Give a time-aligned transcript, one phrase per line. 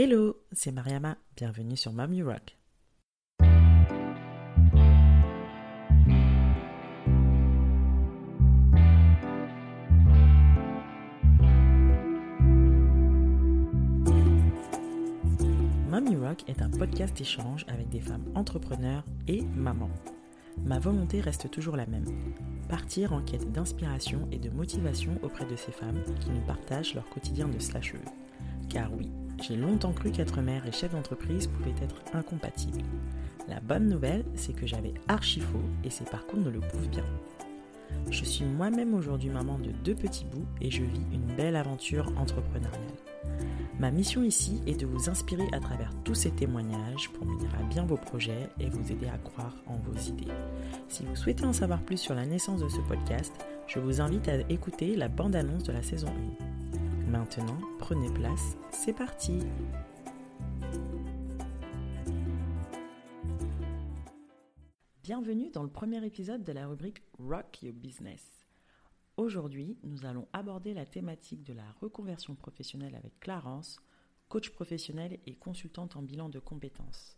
[0.00, 2.56] Hello, c'est Mariama, bienvenue sur Mommy Rock.
[15.88, 19.90] Mommy Rock est un podcast échange avec des femmes entrepreneurs et mamans.
[20.64, 22.06] Ma volonté reste toujours la même,
[22.68, 27.08] partir en quête d'inspiration et de motivation auprès de ces femmes qui nous partagent leur
[27.08, 27.98] quotidien de slasheuse.
[28.68, 29.10] Car oui,
[29.42, 32.82] j'ai longtemps cru qu'être mère et chef d'entreprise pouvaient être incompatibles.
[33.48, 37.04] La bonne nouvelle, c'est que j'avais archi faux et ces parcours ne le prouvent bien.
[38.10, 42.12] Je suis moi-même aujourd'hui maman de deux petits bouts et je vis une belle aventure
[42.18, 42.82] entrepreneuriale.
[43.78, 47.62] Ma mission ici est de vous inspirer à travers tous ces témoignages pour mener à
[47.62, 50.32] bien vos projets et vous aider à croire en vos idées.
[50.88, 53.32] Si vous souhaitez en savoir plus sur la naissance de ce podcast,
[53.68, 56.87] je vous invite à écouter la bande-annonce de la saison 1.
[57.08, 59.40] Maintenant, prenez place, c'est parti
[65.02, 68.46] Bienvenue dans le premier épisode de la rubrique Rock Your Business.
[69.16, 73.78] Aujourd'hui, nous allons aborder la thématique de la reconversion professionnelle avec Clarence,
[74.28, 77.16] coach professionnel et consultante en bilan de compétences.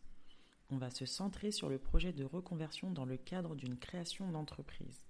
[0.71, 5.10] On va se centrer sur le projet de reconversion dans le cadre d'une création d'entreprise.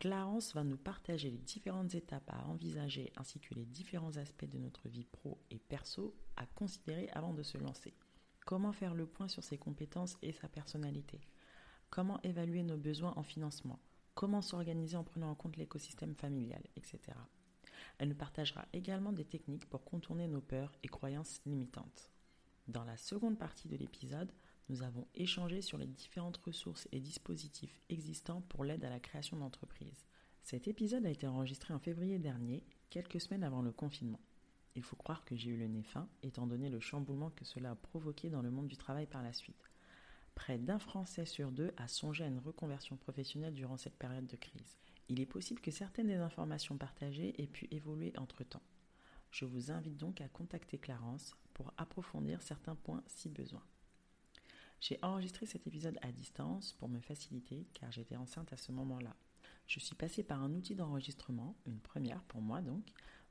[0.00, 4.56] Clarence va nous partager les différentes étapes à envisager ainsi que les différents aspects de
[4.56, 7.92] notre vie pro et perso à considérer avant de se lancer.
[8.46, 11.20] Comment faire le point sur ses compétences et sa personnalité?
[11.90, 13.78] Comment évaluer nos besoins en financement?
[14.14, 16.98] Comment s'organiser en prenant en compte l'écosystème familial, etc.
[17.98, 22.10] Elle nous partagera également des techniques pour contourner nos peurs et croyances limitantes.
[22.68, 24.32] Dans la seconde partie de l'épisode,
[24.70, 29.36] nous avons échangé sur les différentes ressources et dispositifs existants pour l'aide à la création
[29.36, 30.06] d'entreprises.
[30.42, 34.20] Cet épisode a été enregistré en février dernier, quelques semaines avant le confinement.
[34.76, 37.72] Il faut croire que j'ai eu le nez fin, étant donné le chamboulement que cela
[37.72, 39.70] a provoqué dans le monde du travail par la suite.
[40.36, 44.36] Près d'un Français sur deux a songé à une reconversion professionnelle durant cette période de
[44.36, 44.78] crise.
[45.08, 48.62] Il est possible que certaines des informations partagées aient pu évoluer entre-temps.
[49.32, 53.62] Je vous invite donc à contacter Clarence pour approfondir certains points si besoin.
[54.80, 59.14] J'ai enregistré cet épisode à distance pour me faciliter car j'étais enceinte à ce moment-là.
[59.66, 62.82] Je suis passée par un outil d'enregistrement, une première pour moi donc,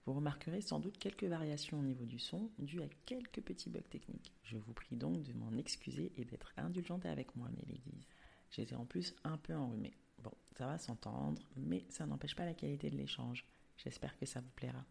[0.06, 3.82] vous remarquerez sans doute quelques variations au niveau du son dues à quelques petits bugs
[3.82, 4.34] techniques.
[4.44, 8.08] Je vous prie donc de m'en excuser et d'être indulgente avec moi, mes ladies.
[8.52, 9.94] J'étais en plus un peu enrhumée.
[10.24, 13.46] Bon, ça va s'entendre, mais ça n'empêche pas la qualité de l'échange.
[13.78, 14.84] J'espère que ça vous plaira.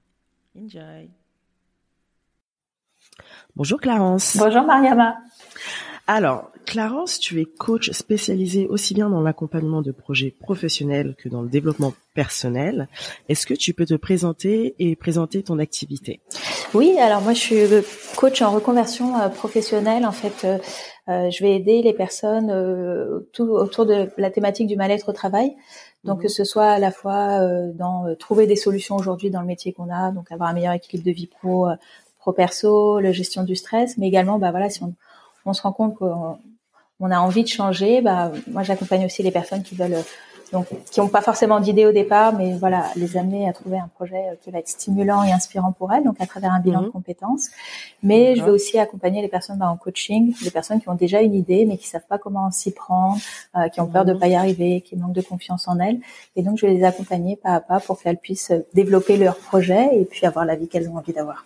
[0.56, 1.10] Enjoy
[3.56, 4.36] Bonjour Clarence.
[4.36, 5.18] Bonjour Mariama.
[6.10, 11.42] Alors, Clarence, tu es coach spécialisé aussi bien dans l'accompagnement de projets professionnels que dans
[11.42, 12.88] le développement personnel.
[13.28, 16.22] Est-ce que tu peux te présenter et présenter ton activité?
[16.72, 17.58] Oui, alors moi je suis
[18.16, 20.06] coach en reconversion euh, professionnelle.
[20.06, 20.58] En fait, euh,
[21.10, 22.48] euh, je vais aider les personnes
[23.34, 25.56] tout autour de la thématique du mal-être au travail.
[26.04, 26.22] Donc mhm.
[26.22, 27.38] que ce soit à la fois
[27.74, 31.04] dans trouver des solutions aujourd'hui dans le métier qu'on a, donc avoir un meilleur équilibre
[31.04, 31.68] de vie pro,
[32.18, 34.94] pro perso, la gestion du stress, mais également bah voilà si on
[35.48, 39.62] on se rend compte qu'on a envie de changer, bah, moi j'accompagne aussi les personnes
[39.62, 40.04] qui veulent
[40.52, 43.88] donc qui n'ont pas forcément d'idée au départ, mais voilà, les amener à trouver un
[43.88, 46.86] projet qui va être stimulant et inspirant pour elles, donc à travers un bilan de
[46.86, 46.92] mhm.
[46.92, 47.48] compétences.
[48.02, 51.20] Mais je vais aussi accompagner les personnes bah, en coaching, les personnes qui ont déjà
[51.20, 53.18] une idée mais qui savent pas comment s'y prendre,
[53.56, 54.18] euh, qui ont peur de mhm.
[54.18, 56.00] pas y arriver, qui manquent de confiance en elles.
[56.36, 59.88] Et donc je vais les accompagner pas à pas pour qu'elles puissent développer leur projet
[59.92, 61.44] et puis avoir la vie qu'elles ont envie d'avoir.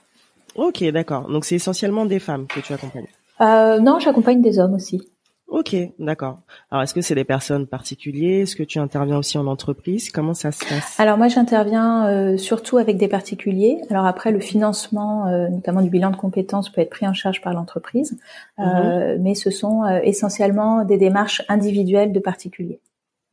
[0.54, 1.28] Ok, d'accord.
[1.28, 3.08] Donc c'est essentiellement des femmes que tu accompagnes.
[3.42, 5.02] Euh, non, j'accompagne des hommes aussi.
[5.48, 6.38] Ok, d'accord.
[6.70, 8.44] Alors, est-ce que c'est des personnes particulières?
[8.44, 10.10] Est-ce que tu interviens aussi en entreprise?
[10.10, 10.98] Comment ça se passe?
[10.98, 13.76] Alors moi, j'interviens euh, surtout avec des particuliers.
[13.90, 17.42] Alors après, le financement, euh, notamment du bilan de compétences, peut être pris en charge
[17.42, 18.18] par l'entreprise,
[18.56, 19.18] mhm.
[19.20, 22.80] mais ce sont essentiellement des démarches individuelles de particuliers.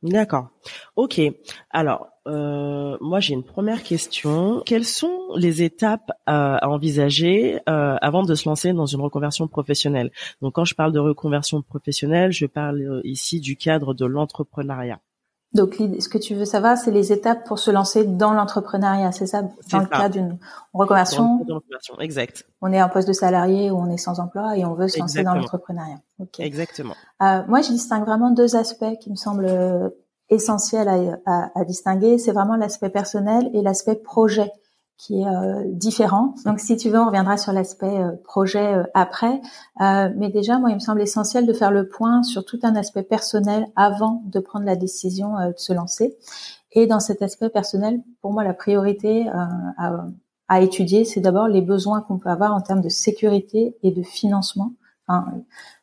[0.02, 0.48] D'accord.
[0.96, 1.20] Ok.
[1.70, 4.62] Alors, euh, moi j'ai une première question.
[4.64, 10.10] Quelles sont les étapes à, envisager euh, avant de se lancer dans une reconversion professionnelle?
[10.40, 15.00] Donc, quand je parle de reconversion professionnelle, je parle euh, ici du cadre de l'entrepreneuriat.
[15.52, 19.26] Donc, ce que tu veux savoir, c'est les étapes pour se lancer dans l'entrepreneuriat, c'est
[19.26, 19.42] ça?
[19.42, 20.38] Dans le cas d'une
[20.72, 21.44] reconversion?
[21.98, 22.46] exact.
[22.60, 25.00] On est un poste de salarié ou on est sans emploi et on veut se
[25.00, 25.98] lancer dans l'entrepreneuriat.
[26.38, 26.94] Exactement.
[27.22, 29.88] Euh, moi, je distingue vraiment deux aspects qui me semblent euh,
[30.28, 32.18] essentiels à, à, à distinguer.
[32.18, 34.52] C'est vraiment l'aspect personnel et l'aspect projet
[35.00, 36.34] qui est euh, différent.
[36.44, 39.40] Donc, si tu veux, on reviendra sur l'aspect euh, projet euh, après.
[39.80, 43.02] mais déjà, moi, il me semble essentiel de faire le point sur tout un aspect
[43.02, 46.18] personnel avant de prendre la décision de se lancer.
[46.72, 50.04] Et dans cet aspect personnel, pour moi, la priorité à,
[50.48, 54.02] à étudier, c'est d'abord les besoins qu'on peut avoir en termes de sécurité et de
[54.02, 54.74] financement,
[55.06, 55.24] enfin,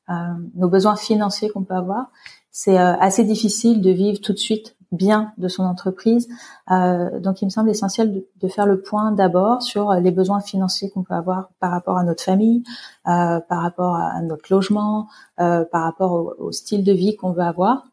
[0.10, 0.14] euh,
[0.56, 2.12] nos besoins financiers qu'on peut avoir.
[2.52, 6.28] C'est euh, assez difficile de vivre tout de suite bien de son entreprise.
[6.72, 10.90] Euh, donc, il me semble essentiel de, faire le point d'abord sur les besoins financiers
[10.90, 12.64] qu'on peut avoir par rapport à notre famille,
[13.08, 15.08] euh, par rapport à notre logement,
[15.40, 17.86] euh, par rapport au, au, style de vie qu'on veut avoir.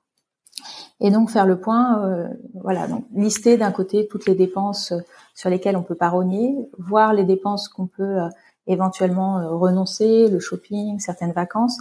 [1.01, 4.93] Et donc faire le point, euh, voilà, donc lister d'un côté toutes les dépenses
[5.35, 8.29] sur lesquelles on peut pas rogner, voir les dépenses qu'on peut euh,
[8.67, 11.79] éventuellement renoncer, le shopping, certaines vacances,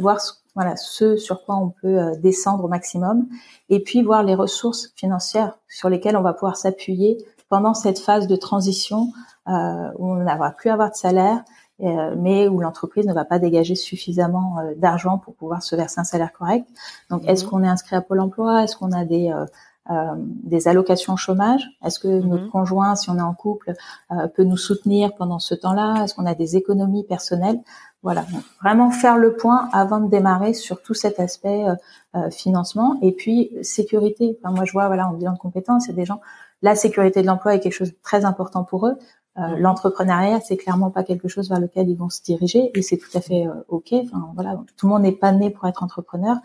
[0.00, 3.28] voir ce voilà ce sur quoi on peut euh, descendre au maximum,
[3.68, 7.18] et puis voir les ressources financières sur lesquelles on va pouvoir s'appuyer
[7.48, 9.12] pendant cette phase de transition
[9.46, 11.44] euh, où on va plus avoir de salaire,
[11.82, 16.04] euh, mais où l'entreprise ne va pas dégager suffisamment d'argent pour pouvoir se verser un
[16.04, 16.66] salaire correct.
[17.10, 17.50] Donc, est-ce mhm.
[17.50, 18.64] qu'on est inscrit à Pôle Emploi?
[18.64, 19.32] Est-ce qu'on a des
[20.42, 22.50] des allocations au chômage Est-ce que notre mhm.
[22.50, 23.72] conjoint, si on est en couple,
[24.34, 26.02] peut nous soutenir pendant ce temps-là?
[26.04, 27.60] Est-ce qu'on a des économies personnelles?
[28.06, 28.24] Voilà,
[28.62, 31.74] vraiment faire le point avant de démarrer sur tout cet aspect euh,
[32.14, 34.38] euh, financement et puis sécurité.
[34.38, 36.20] Enfin, moi, je vois, voilà, en bilan de compétences, il y a des gens.
[36.62, 38.96] La sécurité de l'emploi est quelque chose de très important pour eux.
[39.38, 39.58] Euh, mmh.
[39.58, 43.10] L'entrepreneuriat, c'est clairement pas quelque chose vers lequel ils vont se diriger et c'est tout
[43.14, 43.92] à fait ok.
[43.92, 46.36] Enfin, voilà, tout le monde n'est pas né pour être entrepreneur,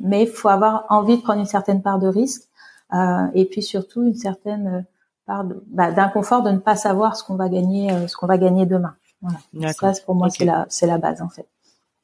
[0.00, 2.48] mais il faut avoir envie de prendre une certaine part de risque
[3.34, 4.86] et puis surtout une certaine
[5.26, 8.64] part bah, d'inconfort de ne pas savoir ce qu'on va gagner, ce qu'on va gagner
[8.64, 8.94] demain.
[9.20, 9.72] Voilà.
[9.72, 11.46] Ça, pour moi, c'est la, c'est la base en fait.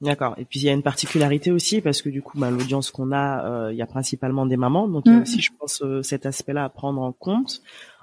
[0.01, 0.35] D'accord.
[0.37, 3.13] Et puis il y a une particularité aussi parce que du coup, bah, l'audience qu'on
[3.13, 5.23] a, euh, il y a principalement des mamans, donc il y a mm.
[5.23, 7.63] aussi, je pense, euh, cet aspect-là à prendre en compte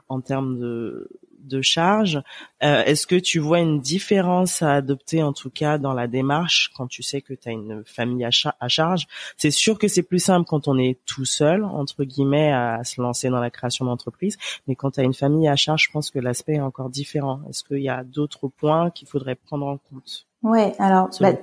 [0.09, 1.09] en termes de
[1.43, 2.21] de charge.
[2.63, 6.71] Euh, est-ce que tu vois une différence à adopter en tout cas dans la démarche
[6.75, 8.29] quand tu sais que tu as une famille à,
[8.59, 9.07] à charge?
[9.37, 13.01] C'est sûr que c'est plus simple quand on est tout seul, entre guillemets, à se
[13.01, 14.37] lancer dans la création d'entreprise,
[14.67, 17.41] mais quand tu as une famille à charge, je pense que l'aspect est encore différent.
[17.49, 20.25] Est-ce qu'il y a d'autres points qu'il faudrait prendre en compte?
[20.43, 21.33] Oui, alors bah,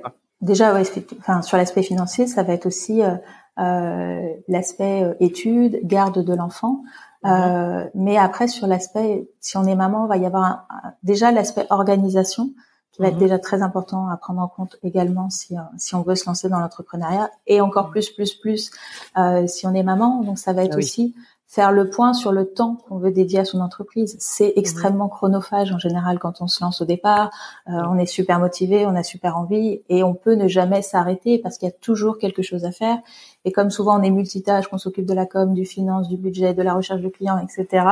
[0.40, 0.82] déjà, ouais,
[1.20, 3.14] enfin, sur l'aspect financier, ça va être aussi euh,
[3.58, 6.82] euh l'aspect études, garde de l'enfant.
[7.22, 7.30] Mhm.
[7.30, 11.30] Euh, mais après, sur l'aspect, si on est maman, il va y avoir un, déjà
[11.30, 12.50] l'aspect organisation
[12.92, 13.20] qui va être mhm.
[13.20, 16.48] déjà très important à prendre en compte également si, euh, si on veut se lancer
[16.48, 17.92] dans l'entrepreneuriat et encore mhm.
[17.92, 18.70] plus, plus, plus
[19.16, 20.22] euh, si on est maman.
[20.22, 21.14] Donc, ça va être ah aussi
[21.50, 24.16] faire le point sur le temps qu'on veut dédier à son entreprise.
[24.20, 24.52] C'est mhm.
[24.56, 27.30] extrêmement chronophage en général quand on se lance au départ.
[27.68, 31.38] Euh, on est super motivé, on a super envie et on peut ne jamais s'arrêter
[31.38, 32.98] parce qu'il y a toujours quelque chose à faire.
[33.44, 36.54] Et comme souvent on est multitâche, qu'on s'occupe de la com, du finance, du budget,
[36.54, 37.84] de la recherche de clients, etc.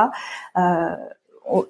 [0.57, 0.95] Euh,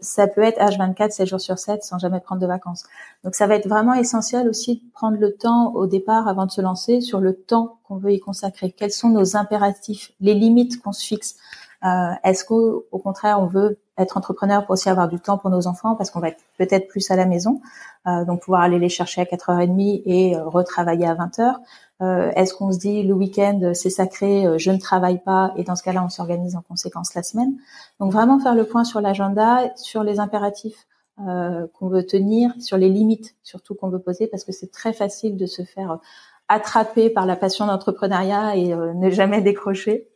[0.02, 2.84] ça peut être H24, 7 jours sur 7, sans jamais prendre de vacances.
[3.24, 6.52] Donc ça va être vraiment essentiel aussi de prendre le temps au départ, avant de
[6.52, 8.72] se lancer, sur le temps qu'on veut y consacrer.
[8.72, 11.38] Quels sont nos impératifs, les limites qu'on se fixe
[11.82, 15.68] Est-ce qu'au au contraire, on veut être entrepreneur pour aussi avoir du temps pour nos
[15.68, 17.62] enfants parce qu'on va être peut-être plus à la maison,
[18.08, 21.56] euh, donc pouvoir aller les chercher à 4h30 et euh, retravailler à 20h.
[22.02, 25.64] Euh, Est-ce qu'on se dit le week-end c'est sacré, euh, je ne travaille pas et
[25.64, 27.54] dans ce cas-là on s'organise en conséquence la semaine.
[28.00, 30.88] Donc vraiment faire le point sur l'agenda, sur les impératifs
[31.28, 34.94] euh, qu'on veut tenir, sur les limites surtout qu'on veut poser parce que c'est très
[34.94, 36.00] facile de se faire
[36.48, 40.08] attraper par la passion d'entrepreneuriat et ne jamais décrocher.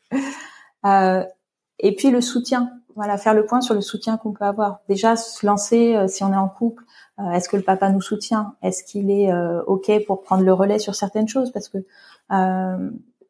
[1.83, 4.79] Et puis le soutien, voilà, faire le point sur le soutien qu'on peut avoir.
[4.87, 6.83] Déjà, se lancer euh, si on est en couple.
[7.19, 8.55] Euh, est-ce que le papa nous soutient?
[8.63, 11.51] Est-ce qu'il est, euh, ok pour prendre le relais sur certaines choses?
[11.51, 11.77] Parce que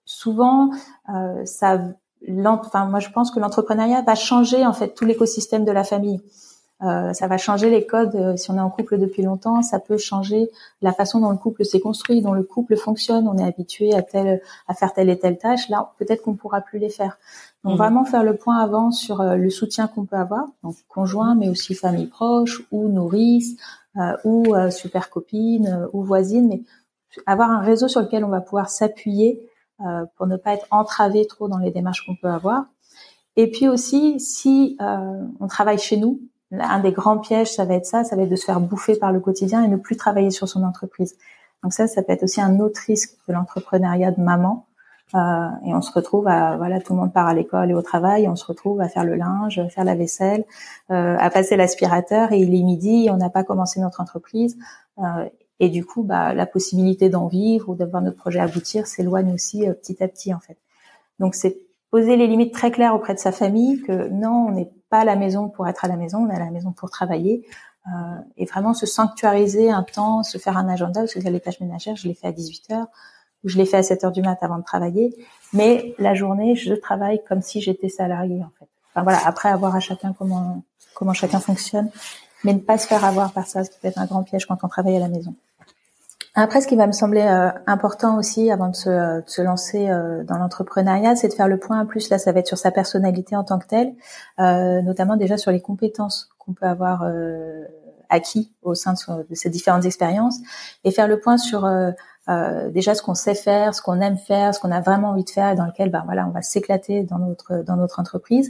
[0.05, 0.69] souvent,
[1.45, 1.79] ça,
[2.45, 6.21] enfin, moi, je pense que l'entrepreneuriat va changer en fait tout l'écosystème de la famille.
[6.81, 8.15] Euh, ça va changer les codes.
[8.15, 10.49] Euh, si on est en couple depuis longtemps, ça peut changer
[10.81, 13.27] la façon dont le couple s'est construit, dont le couple fonctionne.
[13.27, 15.69] On est habitué à tel, à faire telle et telle tâche.
[15.69, 17.17] Là, peut-être qu'on pourra plus les faire.
[17.63, 17.77] Donc mhm.
[17.77, 21.47] vraiment faire le point avant sur euh, le soutien qu'on peut avoir, donc conjoint, mais
[21.47, 23.55] aussi famille proche ou nourrice
[24.23, 26.63] ou super copine ou voisine, mais
[27.27, 29.47] avoir un réseau sur lequel on va pouvoir s'appuyer
[30.17, 32.65] pour ne pas être entravé trop dans les démarches qu'on peut avoir.
[33.35, 36.21] Et puis aussi, si on travaille chez nous,
[36.59, 38.95] un des grands pièges, ça va être ça, ça va être de se faire bouffer
[38.95, 41.15] par le quotidien et ne plus travailler sur son entreprise.
[41.63, 44.65] Donc ça, ça peut être aussi un autre risque de l'entrepreneuriat de maman.
[45.15, 47.83] Euh, et on se retrouve à voilà, tout le monde part à l'école et au
[47.83, 50.43] travail, on se retrouve à faire le linge, à faire la vaisselle,
[50.91, 54.57] euh, à passer l'aspirateur et il est midi, et on n'a pas commencé notre entreprise.
[54.99, 55.29] Euh,
[55.59, 59.67] et du coup, bah, la possibilité d'en vivre ou d'avoir notre projet aboutir s'éloigne aussi
[59.67, 60.57] euh, petit à petit en fait.
[61.19, 61.57] Donc c'est
[61.93, 65.05] poser les limites très claires auprès de sa famille que non, on n'est pas à
[65.05, 67.45] la maison pour être à la maison, on est à la maison pour travailler.
[67.85, 67.91] Euh,
[68.35, 71.95] et vraiment se sanctuariser un temps, se faire un agenda, parce que les tâches ménagères,
[71.95, 72.85] je les fais à 18 h
[73.43, 75.15] ou je les fais à 7 h du mat avant de travailler.
[75.53, 78.67] Mais la journée, je travaille comme si j'étais salarié, en fait.
[78.89, 80.63] Enfin voilà, après avoir à chacun comment
[80.95, 81.91] comment chacun fonctionne.
[82.43, 84.47] mais ne pas se faire avoir par ça, ce qui peut être un grand piège
[84.47, 85.35] quand on travaille à la maison.
[86.35, 89.41] Après, ce qui va me sembler euh, important aussi avant de se, euh, de se
[89.43, 91.85] lancer euh, dans l'entrepreneuriat, c'est de faire le point.
[91.85, 93.93] Plus là, ça va être sur sa personnalité en tant que telle,
[94.83, 97.05] notamment déjà sur les compétences qu'on peut avoir
[98.09, 100.37] acquis au sein de, de, ces différentes expériences,
[100.83, 101.67] et faire le point sur
[102.29, 105.25] euh, déjà ce qu'on sait faire, ce qu'on aime faire, ce qu'on a vraiment envie
[105.25, 108.49] de faire et dans lequel bah voilà on va s'éclater dans notre dans notre entreprise.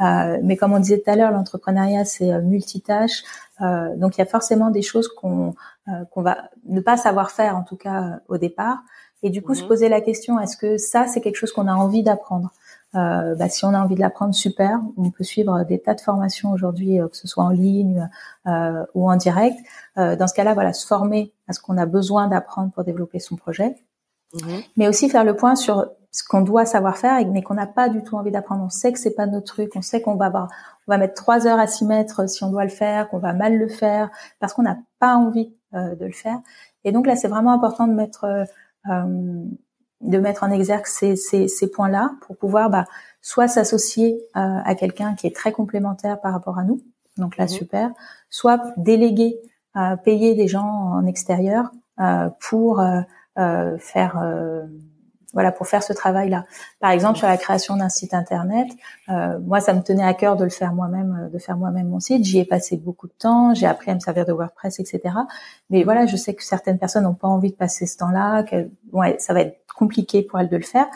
[0.00, 3.22] Euh, mais comme on disait tout à l'heure, l'entrepreneuriat c'est euh, multitâche,
[3.62, 5.54] euh, donc il y a forcément des choses qu'on
[5.88, 8.78] euh, qu'on va ne pas savoir faire en tout cas au départ.
[9.22, 9.68] Et du coup se mhm.
[9.68, 12.52] poser la question est-ce que ça c'est quelque chose qu'on a envie d'apprendre?
[12.94, 14.80] Euh, bah, si on a envie de l'apprendre, super.
[14.96, 18.08] On peut suivre des tas de formations aujourd'hui, euh, que ce soit en ligne
[18.46, 19.58] euh, ou en direct.
[19.98, 23.18] Euh, dans ce cas-là, voilà, se former à ce qu'on a besoin d'apprendre pour développer
[23.18, 23.74] son projet,
[24.34, 24.62] mhm.
[24.76, 27.88] mais aussi faire le point sur ce qu'on doit savoir faire, mais qu'on n'a pas
[27.88, 28.62] du tout envie d'apprendre.
[28.64, 30.48] On sait que c'est pas notre truc, on sait qu'on va avoir,
[30.86, 33.32] on va mettre trois heures à s'y mettre si on doit le faire, qu'on va
[33.32, 36.38] mal le faire parce qu'on n'a pas envie de le faire.
[36.84, 38.46] Et donc là, c'est vraiment important de mettre
[40.04, 42.84] de mettre en exergue ces, ces, ces points-là pour pouvoir bah,
[43.20, 46.82] soit s'associer euh, à quelqu'un qui est très complémentaire par rapport à nous,
[47.16, 47.48] donc là mhm.
[47.48, 47.90] super,
[48.30, 49.40] soit déléguer,
[49.76, 51.70] euh, payer des gens en extérieur
[52.00, 54.22] euh, pour euh, faire
[55.34, 56.46] voilà pour faire ce travail-là.
[56.80, 58.68] Par exemple, sur la création d'un site internet,
[59.08, 62.00] euh, moi, ça me tenait à cœur de le faire moi-même, de faire moi-même mon
[62.00, 62.24] site.
[62.24, 65.02] J'y ai passé beaucoup de temps, j'ai appris à me servir de WordPress, etc.
[65.70, 68.68] Mais voilà, je sais que certaines personnes n'ont pas envie de passer ce temps-là, que
[68.92, 70.86] ouais, ça va être compliqué pour elles de le faire.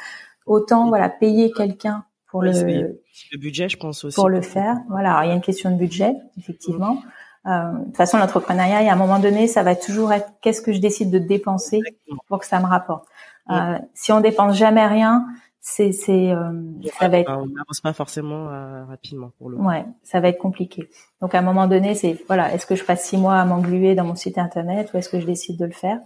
[0.46, 4.76] Autant voilà payer quelqu'un pour le, le budget, je pense aussi pour le faire.
[4.88, 7.02] Voilà, il y a une question de budget effectivement.
[7.46, 10.72] Euh, de toute façon, l'entrepreneuriat, à un moment donné, ça va toujours être qu'est-ce que
[10.72, 11.80] je décide de dépenser
[12.26, 13.06] pour que ça me rapporte.
[13.50, 15.26] Euh, si on dépense jamais rien,
[15.60, 16.52] c'est c'est euh,
[16.98, 20.38] ça va être on n'avance pas forcément euh, rapidement pour le ouais ça va être
[20.38, 20.88] compliqué.
[21.20, 23.94] Donc à un moment donné c'est voilà est-ce que je passe six mois à m'engluer
[23.94, 25.98] dans mon site internet ou est-ce que je décide de le faire?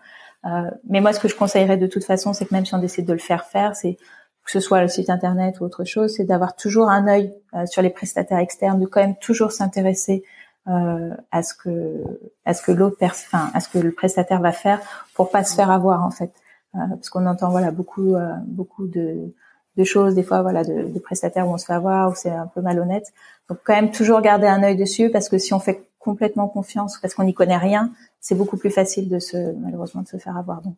[0.45, 2.79] Euh, mais moi, ce que je conseillerais de toute façon, c'est que même si on
[2.79, 3.97] décide de le faire faire, c'est
[4.45, 7.65] que ce soit le site internet ou autre chose, c'est d'avoir toujours un œil euh,
[7.67, 10.25] sur les prestataires externes, de quand même toujours s'intéresser
[10.69, 12.03] euh, à ce que
[12.45, 14.81] à ce que l'autre enfin à ce que le prestataire va faire
[15.15, 16.33] pour pas se faire avoir en fait,
[16.73, 19.35] parce qu'on entend voilà beaucoup euh, beaucoup de
[19.77, 22.31] de choses des fois voilà de, de, prestataires où on se fait avoir où c'est
[22.31, 23.13] un peu malhonnête
[23.49, 26.99] donc quand même toujours garder un œil dessus parce que si on fait complètement confiance
[27.01, 30.37] parce qu'on n'y connaît rien c'est beaucoup plus facile de se malheureusement de se faire
[30.39, 30.63] avoir.
[30.63, 30.77] Donc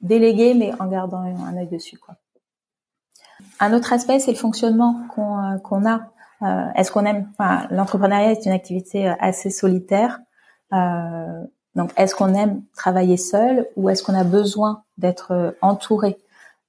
[0.00, 1.98] déléguer, mais en gardant un œil dessus.
[1.98, 2.16] Quoi.
[3.60, 6.10] Un autre aspect, c'est le fonctionnement qu'on euh, a.
[6.42, 10.20] Euh, Est-ce qu'on aime enfin, L'entrepreneuriat est une activité euh, assez solitaire.
[10.72, 11.44] Euh,
[11.74, 16.18] donc, est-ce qu'on aime travailler seul ou est-ce qu'on a besoin d'être euh, entouré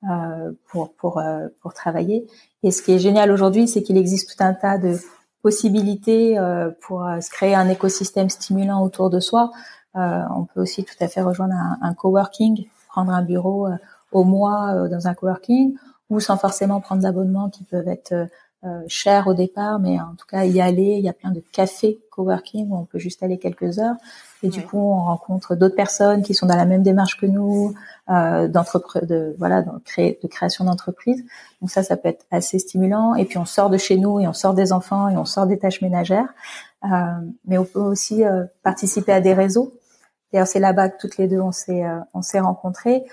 [0.09, 1.21] euh, pour pour
[1.61, 2.27] pour travailler?
[2.63, 4.97] Et ce qui est génial aujourd'hui, c'est qu'il existe tout un tas de
[5.41, 6.37] possibilités
[6.81, 9.51] pour se créer un écosystème stimulant autour de soi.
[9.95, 13.75] Euh, on peut aussi tout à fait rejoindre un, un coworking, prendre un bureau euh,
[14.11, 15.75] au mois euh, dans un coworking,
[16.09, 18.27] ou sans forcément prendre d'abonnements qui peuvent être
[18.87, 20.95] chers au départ, mais en tout cas y aller.
[20.97, 23.95] Il y a plein de cafés coworking où on peut juste aller quelques heures.
[24.41, 27.73] Et du coup, on rencontre d'autres personnes qui sont dans la même démarche que nous,
[28.09, 31.23] euh, de voilà, de, créer, de création d'entreprise.
[31.61, 33.15] Donc ça, ça peut être assez stimulant.
[33.15, 35.45] Et puis on sort de chez nous et on sort des enfants et on sort
[35.45, 36.33] des tâches ménagères.
[36.85, 36.87] Euh,
[37.45, 39.73] mais on peut aussi euh, participer à des réseaux.
[40.31, 43.03] D'ailleurs, c'est là-bas que toutes les deux on s'est euh, on s'est rencontrés.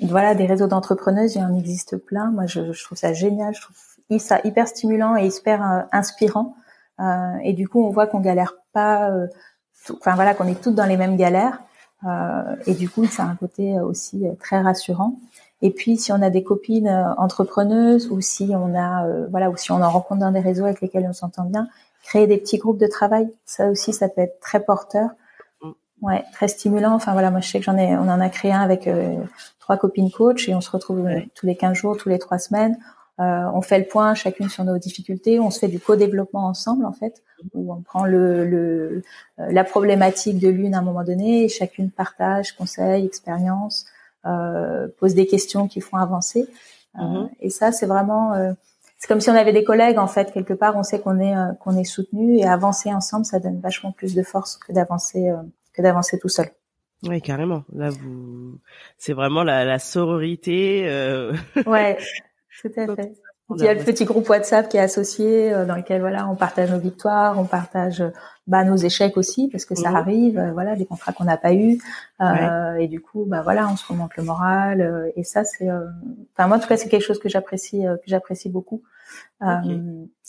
[0.00, 2.30] voilà, des réseaux d'entrepreneuses, il y en existe plein.
[2.30, 3.54] Moi, je, je, trouve ça génial.
[3.54, 6.54] Je trouve ça hyper stimulant et hyper inspirant.
[7.42, 9.10] et du coup, on voit qu'on galère pas.
[9.90, 11.60] Enfin voilà, qu'on est toutes dans les mêmes galères.
[12.66, 15.16] et du coup, ça a un côté aussi très rassurant.
[15.62, 19.72] Et puis, si on a des copines entrepreneuses ou si on a, voilà, ou si
[19.72, 21.68] on en rencontre dans des réseaux avec lesquels on s'entend bien,
[22.06, 25.10] créer des petits groupes de travail, ça aussi, ça peut être très porteur.
[25.62, 25.70] Mm.
[26.02, 26.94] Ouais, très stimulant.
[26.94, 29.16] Enfin voilà, moi je sais que j'en ai, on en a créé un avec euh,
[29.58, 32.38] trois copines coach et on se retrouve euh, tous les 15 jours, tous les trois
[32.38, 32.78] semaines.
[33.18, 35.40] Euh, on fait le point chacune sur nos difficultés.
[35.40, 37.22] On se fait du co-développement ensemble en fait,
[37.54, 39.02] où on prend le, le
[39.38, 43.86] la problématique de l'une à un moment donné et chacune partage, conseille, expérience,
[44.22, 46.46] pose des questions qui font avancer.
[46.94, 47.28] Mm-hmm.
[47.40, 48.54] Et ça, c'est vraiment
[48.98, 50.76] c'est comme si on avait des collègues en fait quelque part.
[50.76, 54.14] On sait qu'on est euh, qu'on est soutenu et avancer ensemble, ça donne vachement plus
[54.14, 55.36] de force que d'avancer euh,
[55.74, 56.48] que d'avancer tout seul.
[57.02, 57.62] Oui, carrément.
[57.74, 58.58] Là, vous,
[58.96, 60.88] c'est vraiment la, la sororité.
[60.88, 61.34] Euh...
[61.66, 61.98] Ouais,
[62.62, 63.12] tout à fait.
[63.54, 66.34] Il y a le petit groupe WhatsApp qui est associé, euh, dans lequel voilà, on
[66.34, 68.02] partage nos victoires, on partage
[68.48, 69.96] bah, nos échecs aussi, parce que ça mhm.
[69.96, 71.78] arrive, euh, voilà, des contrats qu'on n'a pas eu,
[72.20, 76.48] euh, et du coup, bah voilà, on se remonte le moral, et ça c'est, enfin
[76.48, 78.82] moi en tout cas c'est quelque chose que j'apprécie, que j'apprécie beaucoup,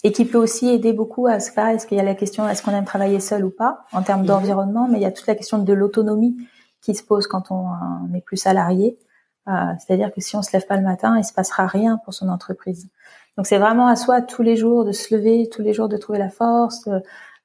[0.03, 1.73] et qui peut aussi aider beaucoup à ce cas.
[1.73, 4.21] Est-ce qu'il y a la question, est-ce qu'on aime travailler seul ou pas, en termes
[4.21, 4.27] mhm.
[4.27, 6.37] d'environnement, mais il y a toute la question de l'autonomie
[6.81, 7.65] qui se pose quand on
[8.11, 8.99] n'est plus salarié.
[9.47, 12.13] Euh, c'est-à-dire que si on se lève pas le matin, il se passera rien pour
[12.13, 12.89] son entreprise.
[13.37, 15.97] Donc c'est vraiment à soi tous les jours de se lever, tous les jours de
[15.97, 16.89] trouver la force,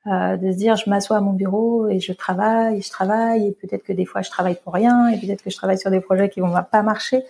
[0.07, 3.53] euh, de se dire je m'assois à mon bureau et je travaille, je travaille, et
[3.53, 6.01] peut-être que des fois je travaille pour rien, et peut-être que je travaille sur des
[6.01, 7.25] projets qui vont pas marcher.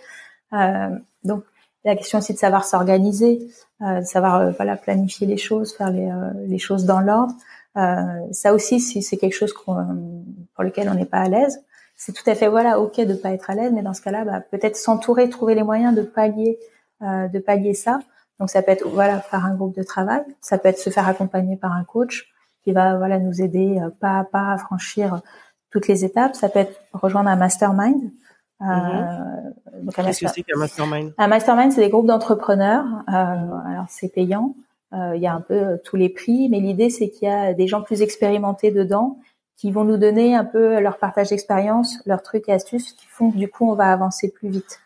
[0.53, 0.89] Euh,
[1.23, 1.43] donc
[1.85, 3.47] la question aussi de savoir s'organiser,
[3.81, 6.09] euh, de savoir euh, voilà planifier les choses, faire les,
[6.47, 7.35] les choses dans l'ordre.
[8.31, 11.63] ça aussi, si c'est quelque chose pour lequel on n'est pas à l'aise,
[12.05, 14.25] c'est tout à fait voilà ok de pas être à l'aise, mais dans ce cas-là,
[14.25, 16.59] bah, peut-être s'entourer, trouver les moyens de pallier,
[17.01, 17.99] euh, de pallier ça.
[18.39, 21.07] Donc ça peut être voilà faire un groupe de travail, ça peut être se faire
[21.07, 22.29] accompagner par un coach
[22.63, 25.21] qui va voilà nous aider euh, pas à pas à franchir
[25.71, 26.35] toutes les étapes.
[26.35, 28.01] Ça peut être rejoindre un mastermind.
[28.61, 29.93] Euh, mm-hmm.
[29.95, 31.13] Qu'est-ce que c'est qu'un mastermind?
[31.17, 32.85] Un mastermind, c'est des groupes d'entrepreneurs.
[33.07, 34.55] Euh, alors c'est payant.
[34.91, 37.53] Euh, il y a un peu tous les prix, mais l'idée c'est qu'il y a
[37.53, 39.19] des gens plus expérimentés dedans
[39.57, 43.31] qui vont nous donner un peu leur partage d'expérience, leurs trucs et astuces qui font
[43.31, 44.79] que du coup on va avancer plus vite.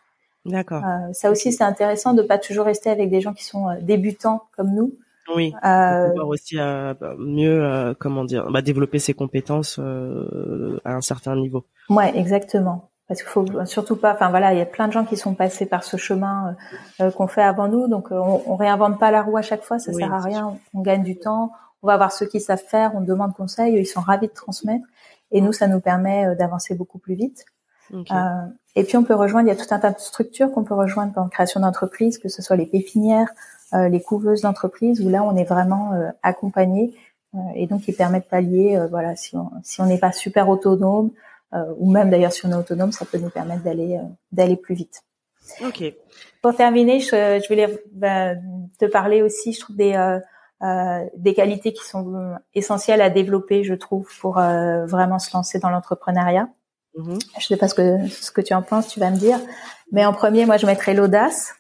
[0.46, 0.84] D'accord.
[0.86, 3.76] Euh, ça aussi c'est intéressant de pas toujours rester avec des gens qui sont euh,
[3.82, 4.94] débutants comme nous.
[5.36, 5.54] Oui.
[5.66, 11.02] Euh, pouvoir aussi euh, bah, mieux euh, comment dire, bah, développer ses compétences à un
[11.02, 11.66] certain niveau.
[11.90, 12.90] Ouais, exactement.
[13.08, 14.14] Parce qu'il faut surtout pas.
[14.14, 16.56] Enfin voilà, il y a plein de gens qui sont passés par ce chemin
[17.16, 19.94] qu'on fait avant nous, donc on, on réinvente pas la roue à chaque fois, ça
[19.94, 20.58] sert à rien.
[20.74, 21.52] On gagne du temps
[21.84, 24.86] on va voir ceux qui savent faire, on demande conseil, ils sont ravis de transmettre.
[25.32, 27.46] Et nous, ça nous permet euh, d'avancer beaucoup plus vite.
[27.94, 28.26] Euh,
[28.76, 30.74] et puis, on peut rejoindre, il y a tout un tas de structures qu'on peut
[30.74, 33.30] rejoindre dans la création d'entreprise, que ce soit les pépinières,
[33.74, 35.92] euh, les couveuses d'entreprise, où là, on est vraiment
[36.24, 36.94] accompagné.
[37.56, 41.12] et donc, ils permettent de pallier, voilà, si on si on n'est pas super autonome,
[41.78, 44.00] ou même d'ailleurs si on est autonome, ça peut nous permettre d'aller
[44.32, 45.04] d'aller plus vite.
[45.66, 45.84] Ok.
[46.42, 48.36] Pour terminer, je, je voulais bah,
[48.80, 50.20] te parler aussi, je trouve des euh,
[50.62, 55.70] des qualités qui sont essentielles à développer, je trouve, pour euh, vraiment se lancer dans
[55.70, 56.50] l'entrepreneuriat.
[56.98, 57.20] Mm-hmm.
[57.40, 59.40] Je sais pas ce que ce que tu en penses, tu vas me dire.
[59.92, 61.54] Mais en premier, moi, je mettrais l'audace.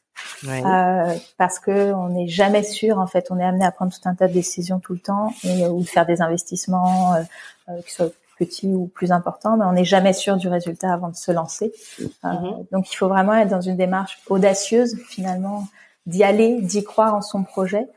[0.46, 4.10] Euh, parce que on n'est jamais sûr en fait on est amené à prendre tout
[4.10, 7.94] un tas de décisions tout le temps et ou de faire des investissements euh, qui
[7.94, 11.32] soient petits ou plus importants mais on n'est jamais sûr du résultat avant de se
[11.32, 12.66] lancer mm-hmm.
[12.72, 15.68] donc il faut vraiment être dans une démarche audacieuse finalement
[16.08, 17.88] d'y aller d'y croire en son projet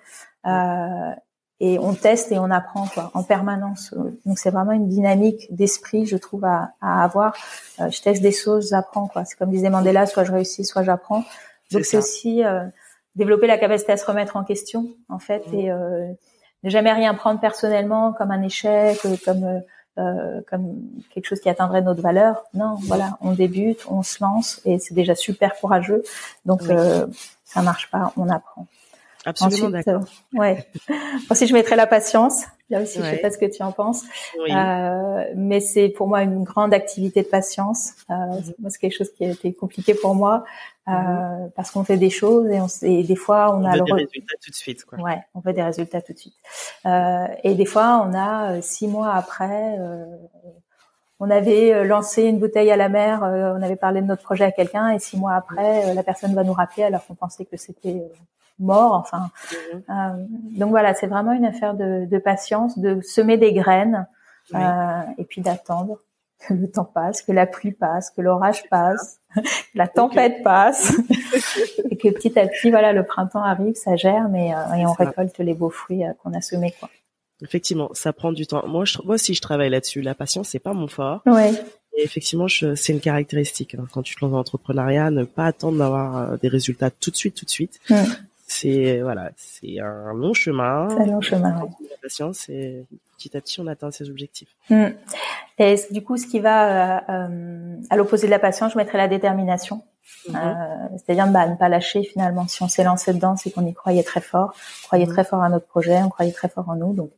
[0.47, 1.13] euh,
[1.61, 3.95] et on teste et on apprend quoi, en permanence.
[4.25, 7.35] Donc c'est vraiment une dynamique d'esprit, je trouve, à, à avoir.
[7.81, 9.25] Euh, je teste des choses, j'apprends quoi.
[9.27, 11.23] C'est comme disait Mandela, soit je réussis, soit j'apprends.
[11.71, 12.65] Donc c'est aussi euh,
[13.15, 15.55] développer la capacité à se remettre en question, en fait, mmh.
[15.55, 16.09] et euh,
[16.63, 19.63] ne jamais rien prendre personnellement comme un échec, comme
[19.99, 20.81] euh, comme
[21.13, 22.43] quelque chose qui atteindrait notre valeur.
[22.55, 26.03] Non, voilà, on débute, on se lance et c'est déjà super courageux.
[26.47, 26.63] Donc
[27.45, 28.67] ça marche pas, on apprend.
[29.25, 30.03] Absolument d'accord.
[30.35, 30.67] Euh, ouais.
[31.29, 32.45] Ensuite, je mettrai la patience.
[32.71, 34.05] Là aussi, je sais pas ce que tu en penses.
[34.49, 37.95] Euh, mais c'est pour moi une grande activité de patience.
[38.11, 38.55] Euh, mhm.
[38.61, 40.45] Moi, c'est quelque chose qui a été compliqué pour moi
[40.89, 41.51] euh, mhm.
[41.57, 43.93] parce qu'on fait des choses et, on, et des fois on, on a veut des
[43.93, 44.85] résultats tout de suite.
[44.85, 45.01] Quoi.
[45.01, 46.37] Ouais, on veut des résultats tout de suite.
[46.87, 49.77] Euh, et des fois, on a euh, six mois après.
[51.19, 54.53] on avait lancé une bouteille à la mer, on avait parlé de notre projet à
[54.53, 58.01] quelqu'un et six mois après, la personne va nous rappeler alors qu'on pensait que c'était
[58.61, 58.95] mort.
[58.95, 59.83] Enfin, mhm.
[59.89, 60.27] euh,
[60.59, 64.07] donc voilà, c'est vraiment une affaire de, de, patience, de semer des graines
[64.55, 65.99] euh, et puis d'attendre
[66.47, 69.41] que le temps passe, que la pluie passe, que l'orage passe, que
[69.75, 70.97] la tempête passe,
[71.91, 74.93] et que petit à petit, voilà, le printemps arrive, ça germe et, euh, et on
[74.93, 76.89] récolte les beaux fruits qu'on a semés, quoi.
[77.43, 78.67] Effectivement, ça prend du temps.
[78.67, 80.03] Moi, je, moi aussi, je travaille là-dessus.
[80.03, 81.23] La patience, c'est pas mon fort.
[81.25, 81.53] Ouais.
[81.97, 83.75] Et effectivement, c'est une caractéristique.
[83.75, 83.87] Hein.
[83.95, 87.35] Quand tu te lances dans l'entrepreneuriat, ne pas attendre d'avoir des résultats tout de suite,
[87.37, 87.81] tout de suite.
[88.51, 90.89] C'est voilà, c'est un long chemin.
[90.91, 91.69] C'est un long chemin.
[91.89, 92.85] La patience et
[93.17, 94.49] petit à petit on atteint ses objectifs.
[95.59, 98.99] Et du coup, ce qui va euh, euh, à l'opposé de la patience, je mettrais
[98.99, 99.85] la détermination.
[100.29, 100.35] Mhm.
[100.35, 102.49] Euh, c'est-à-dire bah, ne pas lâcher finalement.
[102.49, 105.13] Si on s'est lancé dedans, c'est qu'on y croyait très fort, on croyait mhm.
[105.13, 106.93] très fort à notre projet, on croyait très fort en nous.
[106.93, 107.13] Donc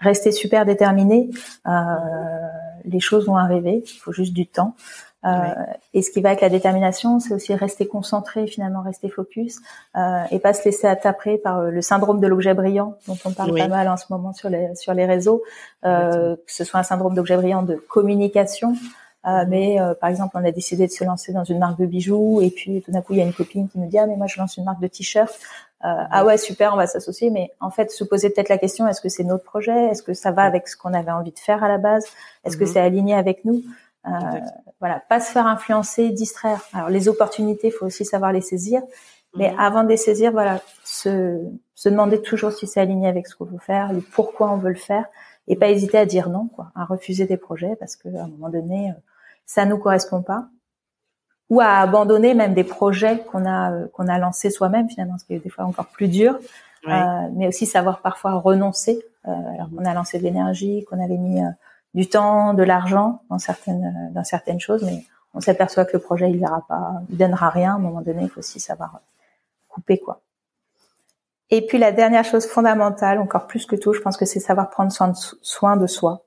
[0.00, 1.30] rester super déterminé.
[1.68, 1.70] Euh,
[2.84, 3.84] les choses vont arriver.
[3.86, 4.74] Il faut juste du temps.
[5.26, 5.54] Euh,
[5.92, 9.58] et ce qui va avec la détermination, c'est aussi rester concentré, finalement rester focus,
[9.96, 13.32] euh, et pas se laisser attaper par euh, le syndrome de l'objet brillant, dont on
[13.32, 15.42] parle pas mal en ce moment sur les sur les réseaux,
[15.84, 18.74] euh, que ce soit un syndrome d'objet brillant de communication.
[19.26, 19.48] Euh, mhm.
[19.48, 22.50] mais par exemple, on a décidé de se lancer dans une marque de bijoux et
[22.50, 24.28] puis tout d'un coup, il y a une copine qui nous dit ah mais moi
[24.28, 25.34] je lance une marque de t-shirt.
[25.80, 29.00] ah ouais super, on va s'associer, mais en fait se poser peut-être la question est-ce
[29.00, 31.64] que c'est notre projet, est-ce que ça va avec ce qu'on avait envie de faire
[31.64, 32.06] à la base,
[32.44, 32.70] est-ce que mhm.
[32.70, 33.62] c'est aligné avec nous?
[34.80, 36.60] Voilà, pas se faire influencer, distraire.
[36.72, 38.82] Alors les opportunités, il faut aussi savoir les saisir,
[39.36, 39.60] mais mhm.
[39.60, 41.40] avant de les saisir, voilà, se,
[41.74, 44.70] se demander toujours si c'est aligné avec ce qu'on veut faire, le pourquoi on veut
[44.70, 45.06] le faire,
[45.48, 48.48] et pas hésiter à dire non, quoi, à refuser des projets parce qu'à un moment
[48.48, 48.94] donné, euh,
[49.44, 50.48] ça nous correspond pas,
[51.50, 55.24] ou à abandonner même des projets qu'on a euh, qu'on a lancés soi-même finalement, ce
[55.24, 56.38] qui est des fois encore plus dur,
[56.88, 59.04] euh, mais aussi savoir parfois renoncer.
[59.26, 61.40] Euh, alors qu'on a lancé de l'énergie, qu'on avait mis
[61.96, 65.04] du temps, de l'argent dans certaines dans certaines choses, mais
[65.34, 67.72] on s'aperçoit que le projet il ira pas, il donnera rien.
[67.72, 69.00] À un moment donné, il faut aussi savoir
[69.68, 70.20] couper quoi.
[71.50, 74.70] Et puis la dernière chose fondamentale, encore plus que tout, je pense que c'est savoir
[74.70, 76.22] prendre soin de, soin de soi.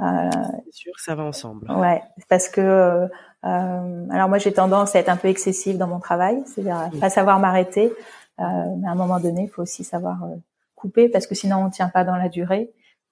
[0.00, 0.30] Euh,
[0.66, 1.70] c'est sûr ça va ensemble.
[1.70, 6.00] Ouais, parce que euh, alors moi j'ai tendance à être un peu excessive dans mon
[6.00, 7.92] travail, c'est-à-dire pas savoir m'arrêter,
[8.40, 8.44] euh,
[8.78, 10.36] mais à un moment donné, il faut aussi savoir euh,
[10.74, 12.70] couper parce que sinon on tient pas dans la durée.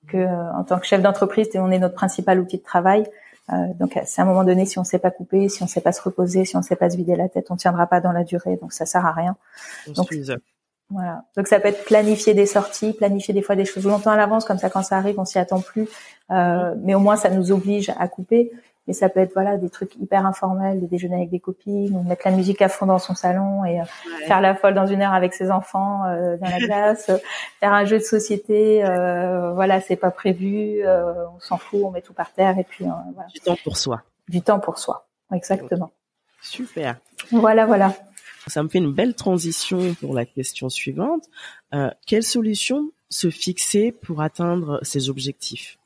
[0.09, 3.05] Que euh, en tant que chef d'entreprise, on est notre principal outil de travail.
[3.79, 5.93] donc c'est à un moment donné, si on sait pas couper, si on sait pas
[5.93, 8.25] se reposer, si on sait pas se vider la tête, on tiendra pas dans la
[8.25, 8.57] durée.
[8.57, 9.37] Donc ça sert à rien.
[9.89, 10.09] donc,
[10.91, 11.25] voilà.
[11.37, 14.45] Donc ça peut être planifier des sorties, planifier des fois des choses longtemps à l'avance,
[14.45, 15.89] comme ça quand ça arrive, on s'y attend plus.
[16.31, 18.53] Euh, mais au moins ça nous oblige à couper.
[18.87, 22.03] Mais ça peut être voilà des trucs hyper informels, des déjeuners avec des copines, ou
[22.03, 23.85] mettre la musique à fond dans son salon et euh,
[24.27, 27.11] faire la folle dans une heure avec ses enfants euh, dans la glace,
[27.61, 28.85] faire un jeu de société.
[28.85, 32.65] Euh, voilà, c'est pas prévu, euh, on s'en fout, on met tout par terre et
[32.65, 33.29] puis voilà.
[33.33, 34.03] Du temps pour soi.
[34.29, 35.93] Du temps pour soi, exactement.
[36.43, 36.97] Super.
[37.31, 37.95] Voilà, voilà.
[38.47, 41.25] Ça me fait une belle transition pour la question suivante.
[41.73, 45.79] Euh, quelle solution se fixer pour atteindre ces objectifs?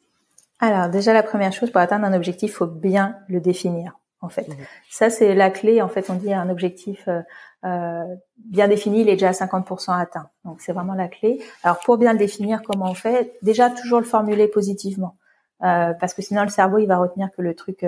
[0.61, 3.99] Alors déjà la première chose pour atteindre un objectif, faut bien le définir.
[4.21, 4.49] En fait,
[4.91, 5.81] ça c'est la clé.
[5.81, 7.21] En fait, on dit un objectif euh,
[7.65, 8.05] euh,
[8.37, 10.29] bien défini, il est déjà à 50% atteint.
[10.45, 11.41] Donc c'est vraiment la clé.
[11.63, 13.37] Alors pour bien le définir, comment on fait?
[13.43, 15.17] Déjà toujours le formuler positivement,
[15.63, 17.85] euh, parce que sinon le cerveau il va retenir que le truc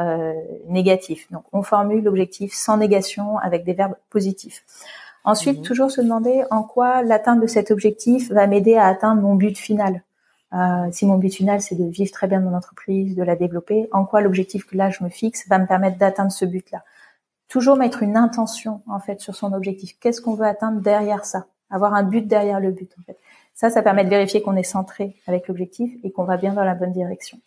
[0.00, 0.32] euh,
[0.68, 1.26] négatif.
[1.32, 4.64] Donc, on formule l'objectif sans négation avec des verbes positifs.
[5.24, 5.64] Ensuite, mhm.
[5.64, 9.58] toujours se demander en quoi l'atteinte de cet objectif va m'aider à atteindre mon but
[9.58, 10.04] final.
[10.54, 13.88] Euh, si mon but final c'est de vivre très bien mon entreprise, de la développer,
[13.92, 16.84] en quoi l'objectif que là je me fixe va me permettre d'atteindre ce but-là?
[17.48, 19.98] Toujours mettre une intention en fait sur son objectif.
[20.00, 21.46] Qu'est-ce qu'on veut atteindre derrière ça?
[21.70, 23.18] Avoir un but derrière le but en fait.
[23.54, 26.64] Ça, ça permet de vérifier qu'on est centré avec l'objectif et qu'on va bien dans
[26.64, 27.38] la bonne direction.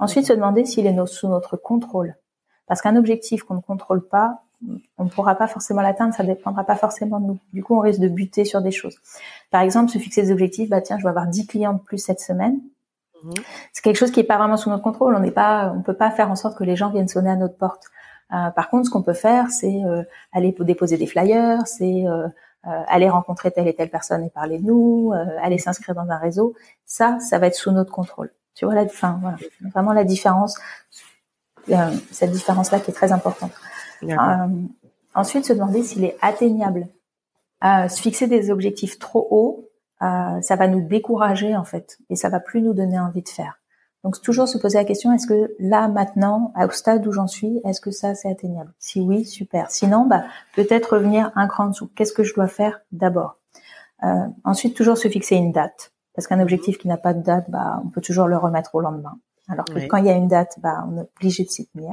[0.00, 2.16] Ensuite, se demander s'il est sous notre contrôle.
[2.66, 4.42] Parce qu'un objectif qu'on ne contrôle pas,
[4.98, 7.38] on ne pourra pas forcément l'atteindre, ça ne dépendra pas forcément de nous.
[7.52, 8.96] Du coup, on risque de buter sur des choses.
[9.50, 11.98] Par exemple, se fixer des objectifs, bah tiens, je vais avoir 10 clients de plus
[11.98, 12.60] cette semaine.
[13.22, 13.34] Mhm.
[13.72, 15.14] C'est quelque chose qui est pas vraiment sous notre contrôle.
[15.14, 17.36] On n'est pas, on peut pas faire en sorte que les gens viennent sonner à
[17.36, 17.84] notre porte.
[18.32, 22.28] Euh, par contre, ce qu'on peut faire, c'est euh, aller déposer des flyers, c'est euh,
[22.64, 26.54] aller rencontrer telle et telle personne et parler de nous, aller s'inscrire dans un réseau.
[26.84, 28.30] Ça, ça va être sous notre contrôle.
[28.58, 29.36] Tu vois la, fin, voilà,
[29.72, 30.58] vraiment la différence,
[31.70, 33.52] euh, cette différence-là qui est très importante.
[34.02, 34.48] Euh,
[35.14, 36.86] ensuite, se demander s'il est atteignable.
[37.64, 39.68] Euh, se fixer des objectifs trop hauts,
[40.00, 43.58] ça va nous décourager en fait, et ça va plus nous donner envie de faire.
[44.04, 47.60] Donc toujours se poser la question est-ce que là maintenant, au stade où j'en suis,
[47.64, 48.72] est-ce que ça c'est atteignable?
[48.78, 49.72] Si oui, super.
[49.72, 50.22] Sinon, bah
[50.54, 51.90] peut-être revenir un cran en dessous.
[51.96, 53.38] Qu'est-ce que je dois faire d'abord?
[54.44, 55.92] Ensuite, toujours se fixer une date.
[56.18, 58.80] Parce qu'un objectif qui n'a pas de date, bah, on peut toujours le remettre au
[58.80, 59.20] lendemain.
[59.48, 61.92] Alors que quand il y a une date, bah, on est obligé de s'y tenir.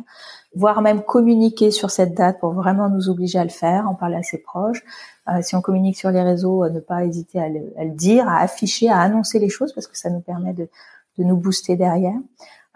[0.55, 4.17] Voire même communiquer sur cette date pour vraiment nous obliger à le faire, en parler
[4.17, 4.83] à ses proches.
[5.29, 8.39] Euh, si on communique sur les réseaux, euh, ne pas hésiter à le, dire, à
[8.39, 10.69] afficher, à annoncer les choses parce que ça nous permet de,
[11.17, 12.17] de nous booster derrière.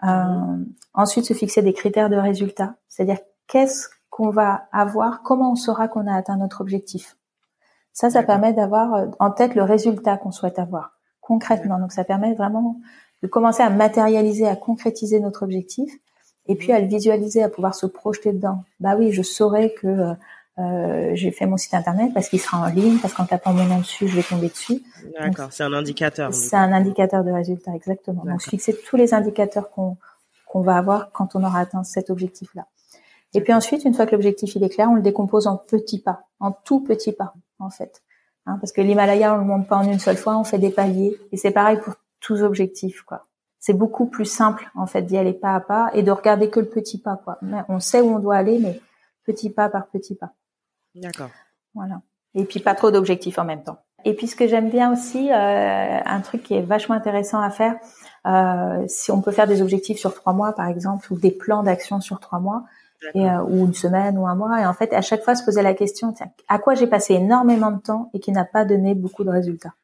[0.04, 0.56] Euh,
[0.94, 2.74] ensuite, se fixer des critères de résultat.
[2.88, 7.16] C'est-à-dire qu'est-ce qu'on va avoir, comment on saura qu'on a atteint notre objectif?
[7.92, 10.96] Ça, ça permet d'avoir euh, en tête le résultat qu'on souhaite avoir
[11.30, 11.78] concrètement.
[11.78, 12.80] Donc ça permet vraiment
[13.22, 15.92] de commencer à matérialiser, à concrétiser notre objectif
[16.46, 18.64] et puis à le visualiser, à pouvoir se projeter dedans.
[18.80, 20.14] Bah oui, je saurais que
[20.58, 23.64] euh, j'ai fait mon site internet parce qu'il sera en ligne, parce qu'en tapant mon
[23.64, 24.82] nom dessus, je vais tomber dessus.
[25.18, 26.34] D'accord, c'est un indicateur.
[26.34, 28.24] C'est un indicateur de résultat, exactement.
[28.24, 29.96] Donc fixer tous les indicateurs qu'on
[30.46, 32.66] qu'on va avoir quand on aura atteint cet objectif-là.
[33.34, 36.00] Et puis ensuite, une fois que l'objectif il est clair, on le décompose en petits
[36.00, 38.02] pas, en tout petits pas, en fait.
[38.46, 40.70] Hein, parce que l'Himalaya, on le monte pas en une seule fois, on fait des
[40.70, 41.16] paliers.
[41.30, 43.26] Et c'est pareil pour tous objectifs, quoi.
[43.58, 46.60] C'est beaucoup plus simple, en fait, d'y aller pas à pas et de regarder que
[46.60, 47.38] le petit pas, quoi.
[47.68, 48.80] On sait où on doit aller, mais
[49.24, 50.32] petit pas par petit pas.
[50.94, 51.30] D'accord.
[51.74, 52.00] Voilà.
[52.34, 53.78] Et puis pas trop d'objectifs en même temps.
[54.04, 57.50] Et puis ce que j'aime bien aussi, euh, un truc qui est vachement intéressant à
[57.50, 57.76] faire,
[58.26, 61.62] euh, si on peut faire des objectifs sur trois mois, par exemple, ou des plans
[61.62, 62.64] d'action sur trois mois,
[63.14, 64.60] et, ou une semaine ou un mois.
[64.60, 66.14] Et en fait, à chaque fois, se poser la question
[66.48, 69.74] à quoi j'ai passé énormément de temps et qui n'a pas donné beaucoup de résultats.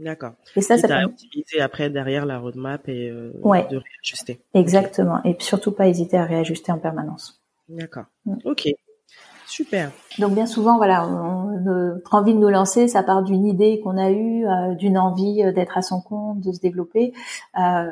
[0.00, 0.32] D'accord.
[0.56, 4.40] Et ça, ça peut optimiser après derrière la roadmap et de réajuster.
[4.54, 5.20] Exactement.
[5.24, 7.40] Et surtout pas hésiter à réajuster en permanence.
[7.68, 8.06] D'accord.
[8.24, 8.36] Mm.
[8.44, 8.68] Ok.
[9.46, 9.90] Super.
[10.20, 11.06] Donc bien souvent, voilà,
[11.64, 15.42] notre envie de nous lancer, ça part d'une idée qu'on a eue, euh, d'une envie
[15.42, 17.12] euh, d'être à son compte, de se développer.
[17.58, 17.90] Euh,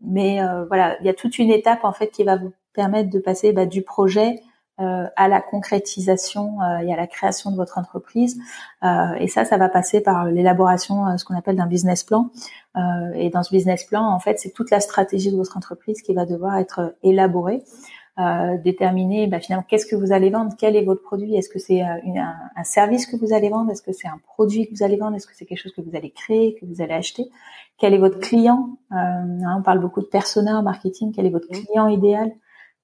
[0.00, 3.20] mais voilà, il y a toute une étape en fait qui va vous permettre de
[3.20, 4.40] passer bah, du projet
[4.78, 8.40] à la concrétisation et à la création de votre entreprise.
[8.82, 12.30] et ça, ça va passer par l'élaboration, ce qu'on appelle d'un business plan.
[13.14, 16.14] et dans ce business plan, en fait, c'est toute la stratégie de votre entreprise qui
[16.14, 17.62] va devoir être élaborée.
[18.18, 21.58] Euh, déterminer bah, finalement qu'est-ce que vous allez vendre, quel est votre produit, est-ce que
[21.58, 24.76] c'est euh, un, un, service que vous allez vendre, est-ce que c'est un produit que
[24.76, 26.92] vous allez vendre, est-ce que c'est quelque chose que vous allez créer, que vous allez
[26.92, 27.30] acheter,
[27.78, 31.30] quel est votre client, euh, hein, on parle beaucoup de persona en marketing, quel est
[31.30, 32.32] votre client idéal,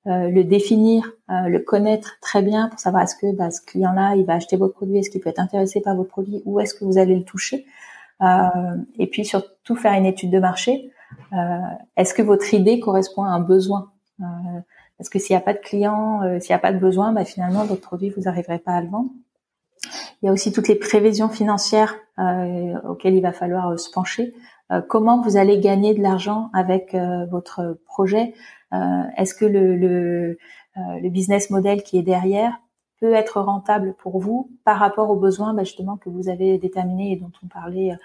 [0.08, 4.16] euh, le définir, euh, le connaître très bien pour savoir est-ce que bah, ce client-là
[4.16, 6.74] il va acheter votre produit, est-ce qu'il peut être intéressé par votre produit, ou est-ce
[6.74, 7.66] que vous allez le toucher,
[8.98, 10.90] et puis surtout faire une étude de marché.
[11.96, 13.92] est-ce que votre idée correspond à un besoin?
[14.98, 17.12] Parce que s'il n'y a pas de clients, euh, s'il n'y a pas de besoin,
[17.12, 19.10] bah, finalement, votre produit, vous n'arriverez pas à le vendre.
[20.20, 23.90] Il y a aussi toutes les prévisions financières euh, auxquelles il va falloir euh, se
[23.90, 24.34] pencher.
[24.88, 26.94] comment vous allez gagner de l'argent avec
[27.30, 28.34] votre projet?
[28.72, 30.38] Est-ce que le, le,
[30.76, 32.60] le, business model qui est derrière
[33.00, 37.12] peut être rentable pour vous par rapport aux besoins bah, justement que vous avez déterminés
[37.12, 37.96] et dont on parlait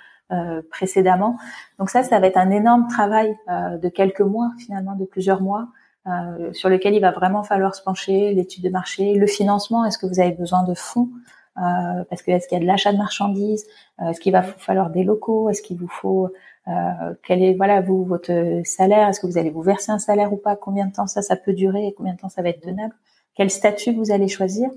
[0.70, 1.38] précédemment?
[1.80, 5.68] Donc ça, ça va être un énorme travail de quelques mois, finalement, de plusieurs mois,
[6.06, 9.98] euh, sur lequel il va vraiment falloir se pencher, l'étude de marché, le financement, est-ce
[9.98, 11.10] que vous avez besoin de fonds?
[11.58, 13.66] Euh, parce que est-ce qu'il y a de l'achat de marchandises,
[14.02, 16.30] euh, est-ce qu'il va falloir des locaux, est-ce qu'il vous faut
[16.68, 20.34] euh, quel est voilà vous votre salaire, est-ce que vous allez vous verser un salaire
[20.34, 22.50] ou pas, combien de temps ça ça peut durer et combien de temps ça va
[22.50, 22.94] être tenable,
[23.36, 24.70] quel statut vous allez choisir?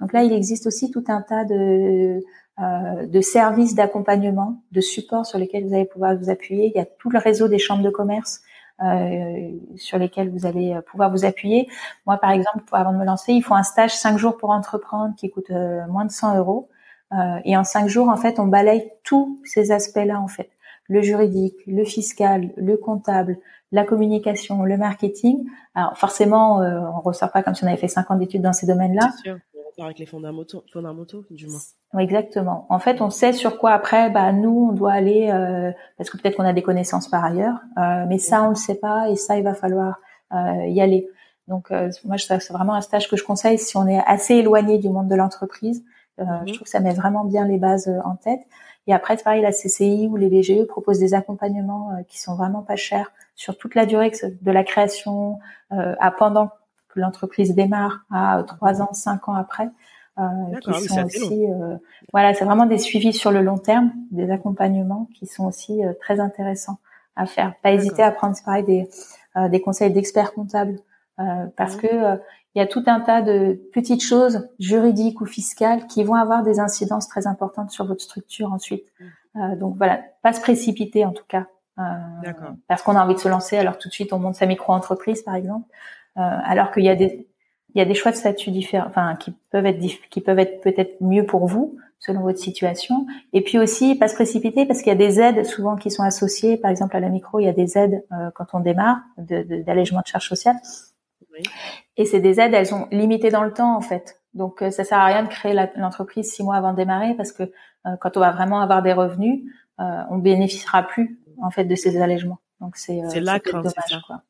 [0.00, 2.22] Donc là il existe aussi tout un tas de
[2.60, 6.70] euh, de services d'accompagnement, de support sur lesquels vous allez pouvoir vous appuyer.
[6.72, 8.42] Il y a tout le réseau des chambres de commerce
[8.82, 11.68] euh, sur lesquels vous allez euh, pouvoir vous appuyer.
[12.06, 15.14] Moi, par exemple, avant de me lancer, il faut un stage 5 jours pour entreprendre
[15.16, 16.68] qui coûte euh, moins de 100 euros.
[17.44, 20.50] et en 5 jours, en fait, on balaye tous ces aspects-là, en fait.
[20.88, 23.38] Le juridique, le fiscal, le comptable,
[23.72, 25.46] la communication, le marketing.
[25.74, 28.66] Alors forcément, on ressort pas comme si on avait fait 5 ans d'études dans ces
[28.66, 29.10] domaines-là
[29.82, 31.60] avec les fondamentaux, fondamentaux du moins.
[32.00, 32.66] exactement.
[32.68, 36.16] En fait, on sait sur quoi après, bah nous, on doit aller euh, parce que
[36.16, 39.16] peut-être qu'on a des connaissances par ailleurs, euh, mais ça, on le sait pas et
[39.16, 40.00] ça, il va falloir
[40.32, 41.08] euh, y aller.
[41.48, 44.78] Donc, euh, moi, c'est vraiment un stage que je conseille si on est assez éloigné
[44.78, 45.84] du monde de l'entreprise.
[46.20, 46.48] Euh, mhm.
[46.48, 48.40] Je trouve que ça met vraiment bien les bases euh, en tête.
[48.86, 52.60] Et après, c'est pareil, la CCI ou les BGE proposent des accompagnements qui sont vraiment
[52.60, 55.38] pas chers sur toute la durée de la création
[55.70, 56.50] à pendant
[56.94, 59.70] l'entreprise démarre à trois ans, cinq ans après.
[60.16, 61.76] Euh, qui sont aussi, euh,
[62.12, 65.92] voilà, c'est vraiment des suivis sur le long terme, des accompagnements qui sont aussi euh,
[66.00, 66.78] très intéressants
[67.16, 67.54] à faire.
[67.62, 68.88] Pas hésiter à prendre, pareil, des,
[69.48, 70.78] des conseils d'experts comptables,
[71.56, 71.86] parce que
[72.54, 76.42] il y a tout un tas de petites choses juridiques ou fiscales qui vont avoir
[76.42, 78.86] des incidences très importantes sur votre structure ensuite.
[79.34, 79.58] Mm.
[79.58, 81.46] donc voilà, pas se précipiter en tout cas.
[82.68, 85.22] parce qu'on a envie de se lancer, alors tout de suite on monte sa micro-entreprise
[85.22, 85.68] par exemple.
[86.16, 87.28] Euh, alors qu'il y a des
[87.74, 90.60] il y a des choix de statut différents, enfin qui peuvent être qui peuvent être
[90.60, 93.06] peut-être mieux pour vous selon votre situation.
[93.32, 96.04] Et puis aussi pas se précipiter parce qu'il y a des aides souvent qui sont
[96.04, 96.56] associées.
[96.56, 100.00] Par exemple à la micro, il y a des aides euh, quand on démarre d'allègement
[100.00, 100.56] de, de charges sociales.
[101.34, 101.42] Oui.
[101.96, 104.20] Et c'est des aides, elles sont limitées dans le temps en fait.
[104.32, 107.32] Donc euh, ça sert à rien de créer l'entreprise six mois avant de démarrer parce
[107.32, 107.52] que
[108.00, 109.42] quand on va vraiment avoir des revenus,
[109.78, 112.38] on bénéficiera plus en fait de ces allègements.
[112.60, 114.00] Donc c'est c'est là dommage, ça.
[114.06, 114.22] Quoi.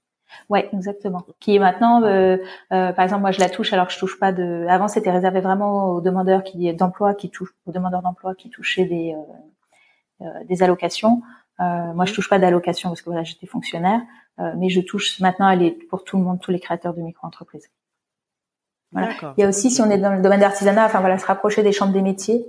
[0.51, 1.25] Ouais, exactement.
[1.41, 2.37] Qui est maintenant, euh,
[2.73, 4.67] euh, par exemple, moi je la touche alors que je touche pas de.
[4.69, 8.85] Avant c'était réservé vraiment aux demandeurs qui d'emploi qui touchent, aux demandeurs d'emploi qui touchaient
[8.85, 11.23] des euh, euh des allocations.
[11.61, 14.01] Euh, moi je touche pas d'allocations parce que voilà j'étais fonctionnaire,
[14.41, 17.01] euh, mais je touche maintenant elle est pour tout le monde, tous les créateurs de
[17.01, 17.71] micro-entreprises.
[18.93, 19.11] Voilà.
[19.37, 21.63] Il y a aussi si on est dans le domaine d'artisanat, enfin voilà, se rapprocher
[21.63, 22.45] des chambres des métiers.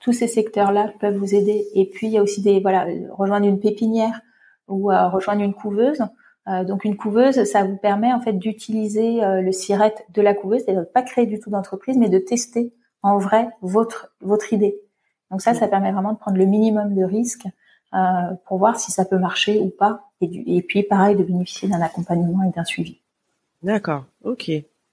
[0.00, 1.66] tous ces secteurs-là peuvent vous aider.
[1.74, 4.20] Et puis il y a aussi des voilà rejoindre une pépinière
[4.68, 6.02] ou rejoindre une couveuse.
[6.48, 10.32] Euh, donc une couveuse, ça vous permet en fait d'utiliser euh, le siret de la
[10.32, 14.52] couveuse, c'est-à-dire de pas créer du tout d'entreprise, mais de tester en vrai votre votre
[14.52, 14.80] idée.
[15.30, 17.46] Donc ça, ça permet vraiment de prendre le minimum de risques
[17.94, 17.98] euh,
[18.46, 21.68] pour voir si ça peut marcher ou pas, et, du, et puis pareil de bénéficier
[21.68, 22.98] d'un accompagnement et d'un suivi.
[23.62, 24.50] D'accord, ok,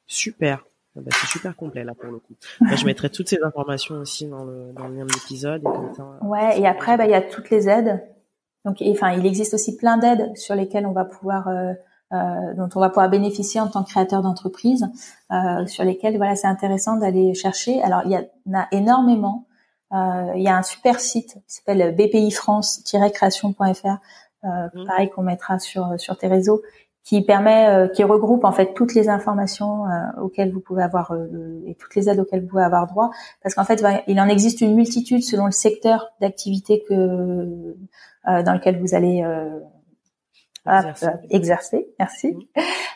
[0.08, 0.66] super.
[0.96, 2.34] Ah bah, c'est super complet là pour le coup.
[2.62, 5.64] Bah, je mettrai toutes ces informations aussi dans le, dans le lien de l'épisode.
[6.22, 8.02] Ouais, et après, bah, il y a toutes les aides
[8.66, 11.74] donc, enfin, il existe aussi plein d'aides sur lesquelles on va pouvoir euh,
[12.14, 14.88] euh, dont on va pouvoir bénéficier en tant que créateur d'entreprise,
[15.32, 17.82] euh, sur lesquels voilà c'est intéressant d'aller chercher.
[17.82, 19.48] Alors il y, en a énormément.
[19.94, 23.98] Euh, il y a un super site qui s'appelle bpifrance-création.fr,
[24.44, 24.86] mmh.
[24.88, 26.62] pareil qu'on mettra sur sur tes réseaux,
[27.04, 29.84] qui permet, qui regroupe en fait toutes les informations
[30.22, 31.14] auxquelles vous pouvez avoir
[31.68, 34.62] et toutes les aides auxquelles vous pouvez avoir droit, parce qu'en fait il en existe
[34.62, 37.76] une multitude selon le secteur d'activité que
[38.26, 39.24] dans lequel vous allez
[41.30, 41.88] exercer.
[42.00, 42.36] merci.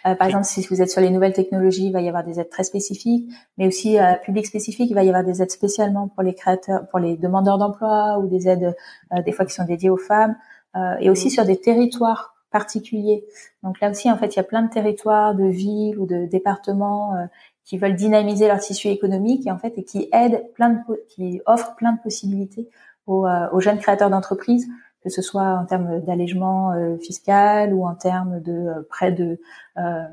[0.06, 2.40] Euh, par exemple, si vous êtes sur les nouvelles technologies, il va y avoir des
[2.40, 6.08] aides très spécifiques, mais aussi euh, public spécifique, il va y avoir des aides spécialement
[6.08, 8.76] pour les créateurs, pour les demandeurs d'emploi ou des aides
[9.14, 10.36] euh, des fois qui sont dédiées aux femmes,
[10.76, 13.26] euh, et aussi sur des territoires particuliers.
[13.64, 16.26] Donc là aussi, en fait, il y a plein de territoires, de villes ou de
[16.26, 17.26] départements euh,
[17.66, 21.42] qui veulent dynamiser leur tissu économique et en fait et qui aident plein de, qui
[21.46, 22.70] offrent plein de possibilités
[23.08, 24.68] aux, aux jeunes créateurs d'entreprises
[25.08, 29.40] que ce soit en termes d'allègement euh, fiscal ou en termes de euh, prêts de
[29.78, 30.04] euh,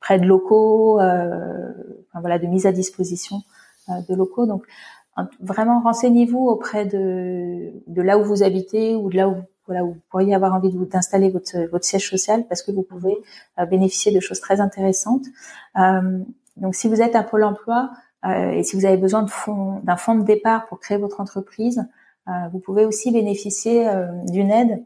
[0.00, 3.42] prêts de locaux, de mise à disposition
[3.88, 4.46] de locaux.
[4.46, 4.64] Donc
[5.40, 9.36] vraiment renseignez-vous auprès de, là où vous habitez ou de là où
[9.68, 13.14] vous pourriez avoir envie d'installer votre, siège social parce que vous pouvez
[13.68, 15.26] bénéficier de choses très intéressantes.
[16.56, 17.90] Donc, si vous êtes à Pôle Emploi
[18.26, 19.26] et si vous avez besoin
[19.82, 21.86] d'un fonds de départ pour créer votre entreprise,
[22.52, 24.84] vous pouvez aussi bénéficier euh, d'une aide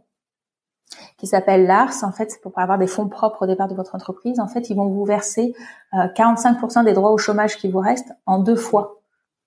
[1.18, 2.02] qui s'appelle l'ARS.
[2.02, 4.40] En fait, pour avoir des fonds propres au départ de votre entreprise.
[4.40, 5.54] En fait, ils vont vous verser
[5.92, 9.00] 45% euh, des droits au chômage qui vous restent en deux fois.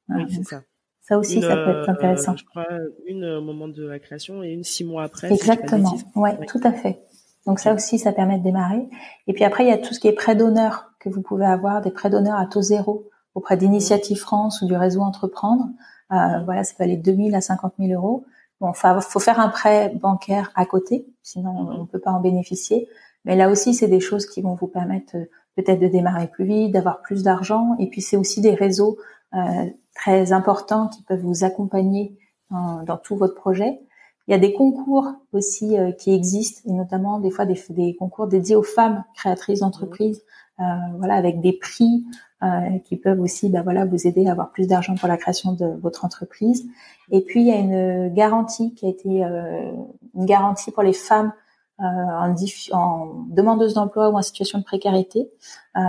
[0.10, 0.62] Oui, c'est ça.
[1.02, 2.36] Ça aussi, ça peut être intéressant.
[2.36, 2.68] je crois
[3.06, 5.32] une au moment de la création et une six mois après.
[5.32, 5.96] Exactement.
[6.16, 7.02] ouais, tout à fait.
[7.46, 8.90] Donc ça aussi, ça permet de démarrer.
[9.26, 11.46] Et puis après, il y a tout ce qui est prêt d'honneur que vous pouvez
[11.46, 15.70] avoir, des prêts d'honneur à taux zéro auprès d'Initiative France ou du réseau Entreprendre.
[16.12, 18.26] Euh, voilà, ça peut aller de 2000 à 50 000 euros.
[18.60, 22.22] Bon, faut, faut faire un prêt bancaire à côté, sinon on ne peut pas en
[22.22, 22.88] bénéficier.
[23.26, 26.46] Mais là aussi, c'est des choses qui vont vous permettre euh, peut-être de démarrer plus
[26.46, 27.76] vite, d'avoir plus d'argent.
[27.80, 28.98] Et puis, c'est aussi des réseaux
[29.34, 32.18] euh, très importants qui peuvent vous accompagner
[32.50, 33.80] dans, dans, tout votre projet.
[34.28, 37.96] Il y a des concours aussi euh, qui existent, et notamment des fois des, des,
[37.96, 42.06] concours dédiés aux femmes créatrices d'entreprises, euh, voilà, avec des prix
[42.44, 45.54] euh, qui peuvent aussi bah, voilà, vous aider à avoir plus d'argent pour la création
[45.54, 46.68] de votre entreprise.
[47.10, 49.72] Et puis, il y a une garantie qui a été euh,
[50.14, 51.34] une garantie pour les femmes
[51.80, 52.36] euh, en,
[52.74, 55.32] en, demandeuse d'emploi ou en situation de précarité.
[55.76, 55.82] Euh,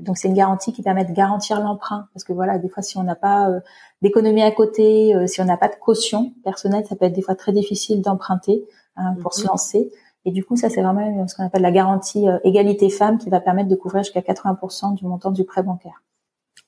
[0.00, 2.96] donc c'est une garantie qui permet de garantir l'emprunt parce que voilà des fois si
[2.96, 3.60] on n'a pas euh,
[4.00, 7.34] d'économie à côté, si on n'a pas de caution personnelle, ça peut être des fois
[7.34, 8.64] très difficile d'emprunter
[8.96, 9.48] hein, pour se mhm.
[9.48, 9.92] lancer.
[10.26, 13.30] Et du coup, ça, c'est vraiment ce qu'on appelle la garantie euh, égalité femmes qui
[13.30, 16.02] va permettre de couvrir jusqu'à 80% du montant du prêt bancaire.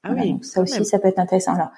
[0.04, 0.32] Ah oui.
[0.32, 1.54] Donc ça aussi, ça peut être intéressant.
[1.54, 1.70] Alors,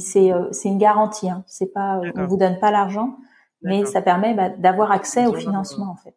[0.00, 1.30] c'est euh, c'est une garantie.
[1.30, 1.44] Hein.
[1.46, 3.16] C'est pas, euh, on vous donne pas l'argent,
[3.62, 6.14] mais ça permet bah, d'avoir accès au financement en fait.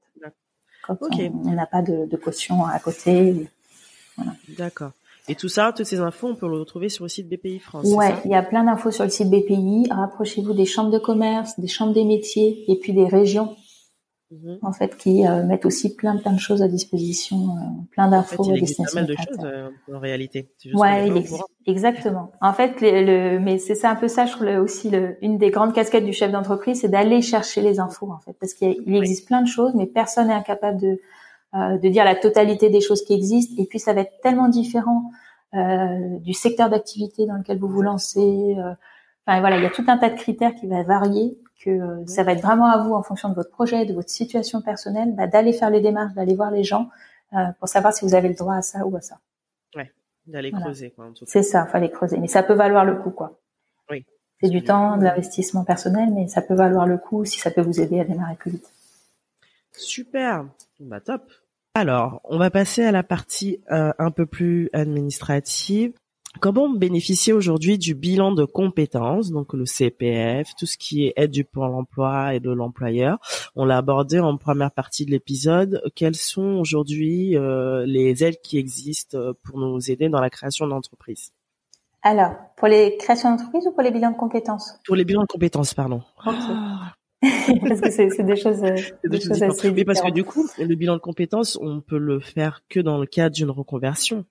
[0.84, 3.48] Quand on n'a pas de, de, caution à côté.
[4.18, 4.32] Voilà.
[4.58, 4.92] D'accord.
[5.28, 7.86] Et tout ça, toutes ces infos, on peut le retrouver sur le site BPI France.
[7.86, 9.90] Ouais, il y a plein d'infos sur le site BPI.
[9.92, 13.56] Rapprochez-vous des chambres de commerce, des chambres des métiers et puis des régions
[14.32, 14.60] Mhm.
[14.62, 18.50] en fait, qui euh, mettent aussi plein plein de choses à disposition, euh, plein d'infos
[18.50, 19.02] à destination.
[19.02, 20.50] Il a pas mal de choses euh, en réalité.
[20.74, 21.12] ouais,
[21.68, 22.32] exactement.
[22.40, 25.50] En fait, le, mais c'est ça un peu ça, je trouve aussi le, une des
[25.50, 29.28] grandes casquettes du chef d'entreprise, c'est d'aller chercher les infos en fait, parce qu'il existe
[29.28, 31.02] plein de choses, mais personne n'est incapable de
[31.54, 33.62] de dire la totalité des choses qui existent.
[33.62, 35.12] Et puis ça va être tellement différent
[36.22, 38.56] du secteur d'activité dans lequel vous vous lancez.
[39.32, 42.06] Enfin voilà, il y a tout un tas de critères qui va varier que euh,
[42.06, 45.16] ça va être vraiment à vous, en fonction de votre projet, de votre situation personnelle,
[45.16, 46.90] bah, d'aller faire les démarches, d'aller voir les gens
[47.34, 49.20] euh, pour savoir si vous avez le droit à ça ou à ça.
[49.74, 49.90] Ouais,
[50.28, 51.10] d'aller creuser quoi.
[51.26, 53.40] C'est ça, fallait creuser, mais ça peut valoir le coup quoi.
[53.90, 54.06] Oui.
[54.42, 57.62] C'est du temps, de l'investissement personnel, mais ça peut valoir le coup si ça peut
[57.62, 58.70] vous aider à démarrer plus vite.
[59.72, 60.46] Super,
[60.82, 61.32] bah top.
[61.74, 65.94] Alors, on va passer à la partie euh, un peu plus administrative.
[66.40, 71.32] Comment bénéficier aujourd'hui du bilan de compétences, donc le CPF, tout ce qui est aide
[71.32, 73.20] du Pôle emploi et de l'employeur?
[73.56, 75.82] On l'a abordé en première partie de l'épisode.
[75.94, 81.34] Quelles sont aujourd'hui euh, les aides qui existent pour nous aider dans la création d'entreprise?
[82.02, 84.80] Alors, pour les créations d'entreprise ou pour les bilans de compétences?
[84.86, 86.02] Pour les bilans de compétences, pardon.
[86.24, 88.76] parce que c'est des choses, euh,
[89.08, 92.20] des choses assez Mais parce que du coup, le bilan de compétences, on peut le
[92.20, 94.26] faire que dans le cadre d'une reconversion.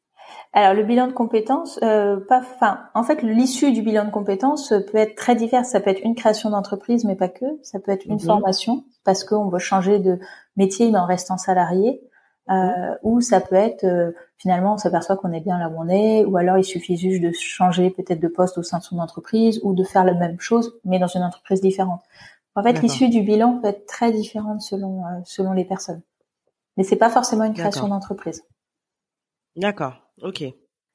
[0.52, 4.72] Alors le bilan de compétences, euh, pas, enfin, en fait, l'issue du bilan de compétences
[4.90, 5.68] peut être très diverse.
[5.68, 7.44] Ça peut être une création d'entreprise, mais pas que.
[7.62, 8.20] Ça peut être une mhm.
[8.20, 10.18] formation parce qu'on veut changer de
[10.57, 12.02] métier mais en restant salarié.
[12.50, 12.96] Euh, mhm.
[13.02, 16.24] ou ça peut être euh, finalement on s'aperçoit qu'on est bien là où on est,
[16.24, 19.61] ou alors il suffit juste de changer peut-être de poste au sein de son entreprise
[19.62, 22.00] ou de faire la même chose mais dans une entreprise différente.
[22.57, 26.02] En fait, l'issue du bilan peut être très différente selon selon les personnes.
[26.76, 28.42] Mais c'est pas forcément une création d'entreprise.
[29.57, 30.09] D'accord.
[30.22, 30.44] Ok.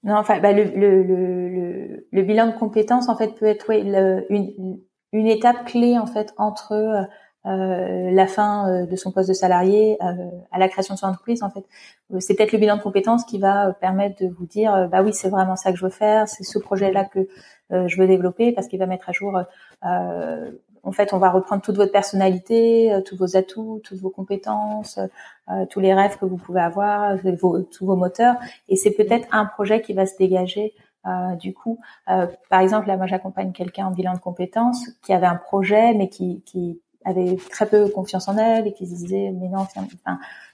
[0.04, 4.80] Non, enfin, bah, le, le, le, le, bilan de compétences en fait peut être une,
[5.12, 7.02] une étape clé en fait entre euh,
[7.48, 11.08] euh la fin euh, de son poste de salarié euh, à la création de son
[11.08, 11.42] entreprise.
[11.42, 11.66] En fait,
[12.20, 15.30] c'est peut-être le bilan de compétences qui va permettre de vous dire, bah oui, c'est
[15.30, 17.28] vraiment ça que je veux faire, c'est ce projet-là que
[17.72, 19.40] je veux développer, parce qu'il va mettre à jour
[20.86, 25.00] en fait, on va reprendre toute votre personnalité, euh, tous vos atouts, toutes vos compétences,
[25.50, 27.16] euh, tous les rêves que vous pouvez avoir,
[27.72, 28.36] tous vos moteurs.
[28.70, 30.74] Et c'est peut-être un projet qui va se dégager.
[31.08, 35.28] Euh, du coup, par exemple, là, moi, j'accompagne quelqu'un en bilan de compétences qui avait
[35.28, 39.32] un projet, mais qui, qui avait très peu confiance en elle et qui se disait
[39.32, 39.86] mais non, enfin,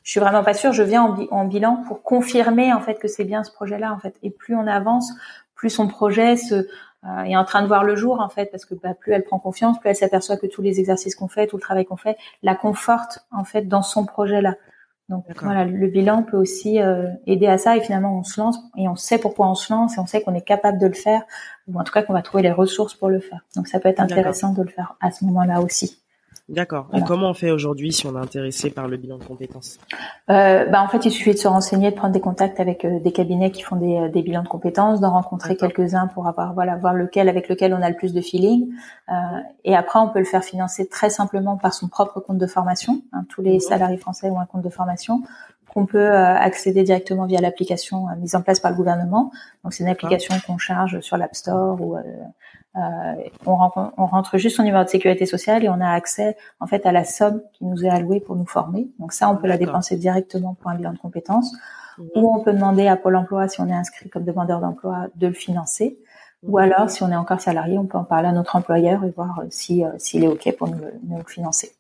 [0.03, 0.73] je suis vraiment pas sûre.
[0.73, 3.99] Je viens en, en bilan pour confirmer en fait que c'est bien ce projet-là en
[3.99, 4.15] fait.
[4.23, 5.13] Et plus on avance,
[5.55, 6.67] plus son projet se
[7.05, 9.23] euh, est en train de voir le jour en fait parce que bah, plus elle
[9.23, 11.97] prend confiance, plus elle s'aperçoit que tous les exercices qu'on fait, tout le travail qu'on
[11.97, 14.55] fait, la conforte en fait dans son projet là.
[15.09, 18.57] Donc voilà, le bilan peut aussi euh, aider à ça et finalement on se lance
[18.77, 20.93] et on sait pourquoi on se lance et on sait qu'on est capable de le
[20.93, 21.23] faire
[21.67, 23.41] ou en tout cas qu'on va trouver les ressources pour le faire.
[23.55, 26.01] Donc ça peut être intéressant de le faire à ce moment-là aussi.
[26.51, 26.89] D'accord.
[26.93, 29.79] Et comment on fait aujourd'hui si on est intéressé par le bilan de compétences?
[30.29, 32.99] Euh, bah, En fait, il suffit de se renseigner, de prendre des contacts avec euh,
[32.99, 36.53] des cabinets qui font des, euh, des bilans de compétences, d'en rencontrer quelques-uns pour avoir
[36.53, 38.69] voilà voir lequel avec lequel on a le plus de feeling.
[39.09, 39.13] Euh,
[39.63, 43.01] et après, on peut le faire financer très simplement par son propre compte de formation.
[43.13, 45.21] Hein, tous les salariés français ont un compte de formation
[45.73, 49.31] qu'on peut euh, accéder directement via l'application mise en place par le gouvernement.
[49.63, 51.97] Donc c'est une application qu'on charge sur l'App Store ou
[52.75, 52.79] euh,
[53.45, 56.67] on, rentre, on, rentre, juste son numéro de sécurité sociale et on a accès en
[56.67, 58.89] fait à la somme qui nous est allouée pour nous former.
[58.99, 61.53] Donc ça, on peut la dépenser directement pour un bilan de compétences,
[61.97, 62.03] mmh.
[62.15, 65.27] ou on peut demander à Pôle Emploi si on est inscrit comme demandeur d'emploi de
[65.27, 65.97] le financer.
[66.43, 69.11] Ou alors, si on est encore salarié, on peut en parler à notre employeur et
[69.11, 71.73] voir euh, si euh, s'il est ok pour nous, nous le financer.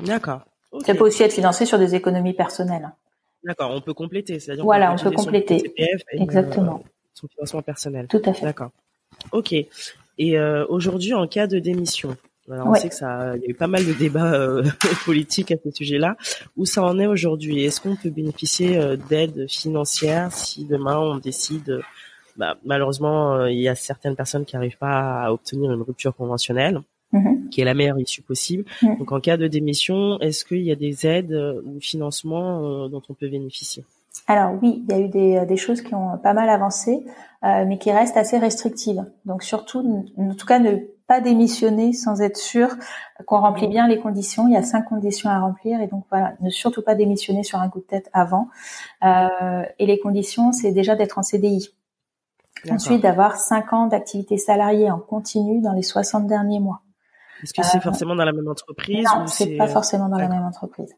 [0.00, 0.40] D'accord.
[0.84, 2.90] Ça peut aussi être financé sur des économies personnelles.
[3.44, 5.72] D'accord, on peut compléter, c'est-à-dire voilà, on peut, compléter.
[6.12, 6.82] Exactement.
[7.14, 8.06] son financement personnel.
[8.08, 8.44] Tout à fait.
[8.44, 8.70] D'accord.
[9.32, 9.52] Ok.
[9.52, 12.16] Et euh, aujourd'hui, en cas de démission,
[12.50, 14.64] alors on sait que ça, il y a eu pas mal de débats euh,
[15.04, 16.16] politiques à ce sujet-là.
[16.56, 17.64] Où ça en est aujourd'hui?
[17.64, 21.80] Est-ce qu'on peut bénéficier euh, d'aide financière si demain on décide
[22.36, 26.80] bah, Malheureusement, il y a certaines personnes qui n'arrivent pas à obtenir une rupture conventionnelle?
[27.52, 28.64] Qui est la meilleure issue possible.
[28.82, 33.14] Donc en cas de démission, est-ce qu'il y a des aides ou financements dont on
[33.14, 33.84] peut bénéficier?
[34.26, 37.04] Alors oui, il y a eu des, des, choses qui ont pas mal avancé.
[37.44, 39.04] Euh, mais qui reste assez restrictive.
[39.24, 40.76] Donc surtout, en tout cas, ne
[41.08, 42.68] pas démissionner sans être sûr
[43.26, 44.46] qu'on remplit bien les conditions.
[44.46, 47.58] Il y a cinq conditions à remplir et donc voilà, ne surtout pas démissionner sur
[47.58, 48.46] un coup de tête avant.
[49.04, 51.70] Euh, et les conditions, c'est déjà d'être en CDI.
[52.70, 56.82] Ensuite, d'avoir cinq ans d'activité salariée en continu dans les 60 derniers mois.
[57.42, 60.28] Est-ce que c'est euh, forcément dans la même entreprise Non, c'est pas forcément dans la
[60.28, 60.94] même entreprise.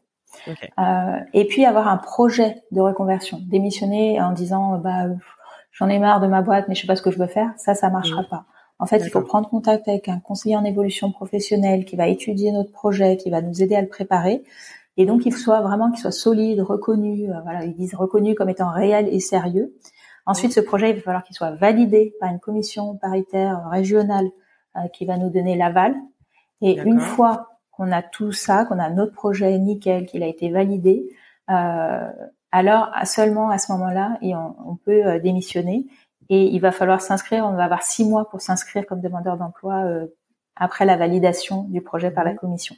[0.79, 3.39] Euh, et puis avoir un projet de reconversion.
[3.47, 5.05] Démissionner en disant bah
[5.71, 7.51] j'en ai marre de ma boîte, mais je sais pas ce que je veux faire,
[7.57, 8.45] ça, ça marchera pas.
[8.77, 12.51] En fait, il faut prendre contact avec un conseiller en évolution professionnelle qui va étudier
[12.51, 14.43] notre projet, qui va nous aider à le préparer.
[14.97, 18.35] Et donc, il faut soit vraiment qu'il soit solide, reconnu, euh, voilà, ils disent reconnu
[18.35, 19.75] comme étant réel et sérieux.
[20.25, 24.27] Ensuite, ce projet, il va falloir qu'il soit validé par une commission paritaire régionale
[24.75, 25.95] euh, qui va nous donner l'aval.
[26.61, 30.49] Et une fois qu'on a tout ça, qu'on a notre projet nickel, qu'il a été
[30.49, 31.09] validé,
[31.49, 32.09] euh,
[32.55, 35.87] alors seulement à ce moment-là, on, peut euh, démissionner
[36.29, 37.45] et il va falloir s'inscrire.
[37.45, 40.05] On va avoir six mois pour s'inscrire comme demandeur d'emploi euh,
[40.55, 42.77] après la validation du projet par la commission.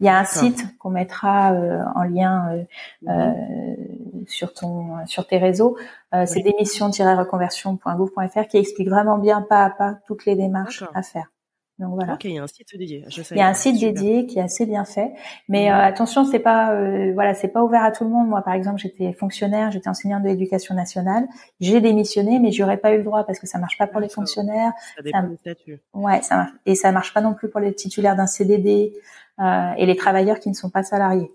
[0.00, 2.66] Il y a un site qu'on mettra euh, en lien
[3.00, 4.26] mhm.
[4.26, 5.78] sur ton sur tes réseaux.
[6.26, 11.30] C'est démission-reconversion.gouv.fr qui explique vraiment bien pas à pas toutes les démarches à faire.
[11.78, 12.14] Donc voilà.
[12.14, 13.04] Ok, il y a un site dédié.
[13.30, 15.12] il y a un site dédié qui est assez bien fait,
[15.48, 18.26] mais euh, attention, c'est pas euh, voilà, c'est pas ouvert à tout le monde.
[18.26, 21.28] Moi, par exemple, j'étais fonctionnaire, j'étais enseignante de l'éducation nationale,
[21.60, 24.08] j'ai démissionné, mais j'aurais pas eu le droit parce que ça marche pas pour les
[24.08, 24.72] fonctionnaires.
[24.96, 25.80] Ça dépend du statut.
[25.94, 26.50] Ouais, ça marche.
[26.66, 28.92] et ça marche pas non plus pour les titulaires d'un CDD
[29.38, 31.30] euh, et les travailleurs qui ne sont pas salariés.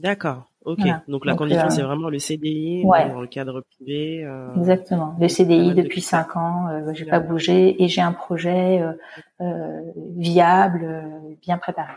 [0.00, 0.50] D'accord.
[0.68, 0.86] Ok.
[1.08, 4.22] Donc la condition, euh, c'est vraiment le CDI dans le cadre privé.
[4.22, 5.16] Euh, Exactement.
[5.18, 8.84] Le CDI depuis cinq ans, euh, j'ai pas bougé et j'ai un projet
[9.40, 9.80] euh,
[10.18, 11.04] viable,
[11.40, 11.94] bien préparé.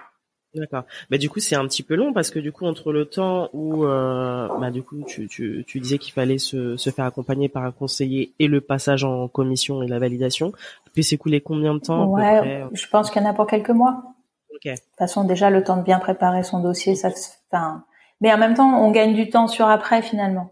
[0.56, 0.84] D'accord.
[1.10, 3.50] Mais du coup, c'est un petit peu long parce que du coup, entre le temps
[3.52, 7.66] où, bah, du coup, tu, tu, tu disais qu'il fallait se, se faire accompagner par
[7.66, 10.54] un conseiller et le passage en commission et la validation,
[10.94, 14.16] puis s'écouler combien de temps Ouais, je pense qu'il y en a pour quelques mois.
[14.54, 14.64] Ok.
[14.64, 17.10] De toute façon, déjà, le temps de bien préparer son dossier, ça,
[17.52, 17.84] enfin,
[18.22, 20.52] mais en même temps, on gagne du temps sur après finalement.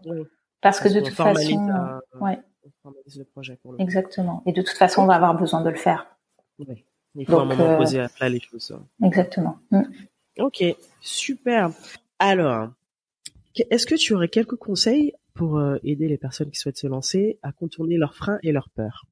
[0.60, 2.38] Parce, que de toute façon, ouais.
[2.84, 4.42] le projet pour le Exactement.
[4.44, 6.06] Et de toute façon, on va avoir besoin de le faire.
[6.58, 6.84] Oui.
[7.14, 8.76] Il faut un moment euh, poser à plat les choses.
[9.02, 9.58] Exactement.
[9.70, 9.82] Mm.
[10.38, 10.62] Ok,
[11.00, 11.70] super.
[12.18, 12.68] Alors,
[13.70, 17.38] Est-ce que tu aurais quelques conseils pour euh, aider les personnes qui souhaitent se lancer
[17.42, 19.06] à contourner leurs freins et leurs peurs?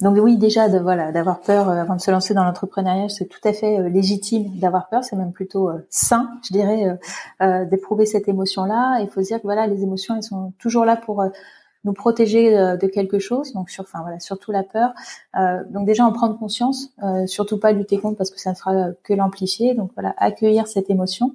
[0.00, 3.40] Donc oui, déjà voilà d'avoir peur euh, avant de se lancer dans l'entrepreneuriat, c'est tout
[3.44, 5.04] à fait euh, légitime d'avoir peur.
[5.04, 6.98] C'est même plutôt sain, je dirais,
[7.66, 9.00] d'éprouver cette émotion-là.
[9.00, 11.24] Il faut se dire que voilà, les émotions, elles sont toujours là pour
[11.84, 13.52] nous protéger de quelque chose.
[13.52, 14.92] Donc sur, enfin voilà, surtout la peur.
[15.70, 16.92] donc déjà en prendre conscience,
[17.26, 19.74] surtout pas lutter contre parce que ça ne fera que l'amplifier.
[19.74, 21.34] Donc voilà, accueillir cette émotion.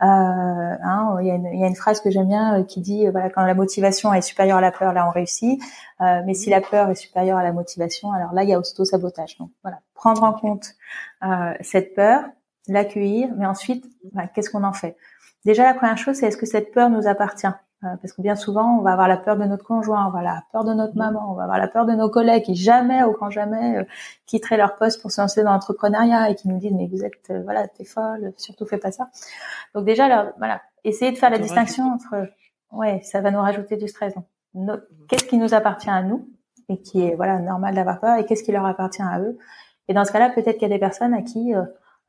[0.00, 2.62] Euh, hein, il, y a une, il, y a une, phrase que j'aime bien euh,
[2.62, 5.60] qui dit euh, voilà quand la motivation est supérieure à la peur, là on réussit.
[6.00, 9.38] mais si la peur est supérieure à la motivation, alors là il y a auto-sabotage.
[9.38, 10.74] Donc voilà, prendre en compte
[11.60, 12.22] cette peur,
[12.68, 14.96] l'accueillir, mais ensuite bah, qu'est-ce qu'on en fait?
[15.44, 17.48] Déjà la première chose c'est est-ce que cette peur nous appartient?
[17.84, 20.18] Euh, parce que bien souvent, on va avoir la peur de notre conjoint, on va
[20.18, 22.56] avoir la peur de notre maman, on va avoir la peur de nos collègues qui
[22.56, 23.84] jamais, au grand jamais, euh,
[24.26, 27.30] quitteraient leur poste pour se lancer dans l'entrepreneuriat et qui nous disent mais vous êtes,
[27.30, 29.10] euh, voilà, t'es folle, surtout fais pas ça.
[29.74, 32.28] Donc déjà, alors, voilà, essayez de faire la distinction entre,
[32.72, 34.12] ouais, ça va nous rajouter du stress.
[35.08, 36.28] Qu'est-ce qui nous appartient à nous
[36.68, 39.38] et qui est voilà normal d'avoir peur et qu'est-ce qui leur appartient à eux?
[39.86, 41.54] Et dans ce cas-là, peut-être qu'il y a des personnes à qui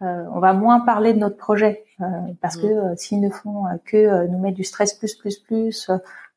[0.02, 2.06] euh, on va moins parler de notre projet euh,
[2.41, 5.91] parce que euh, s'ils ne font que nous mettre du stress plus plus plus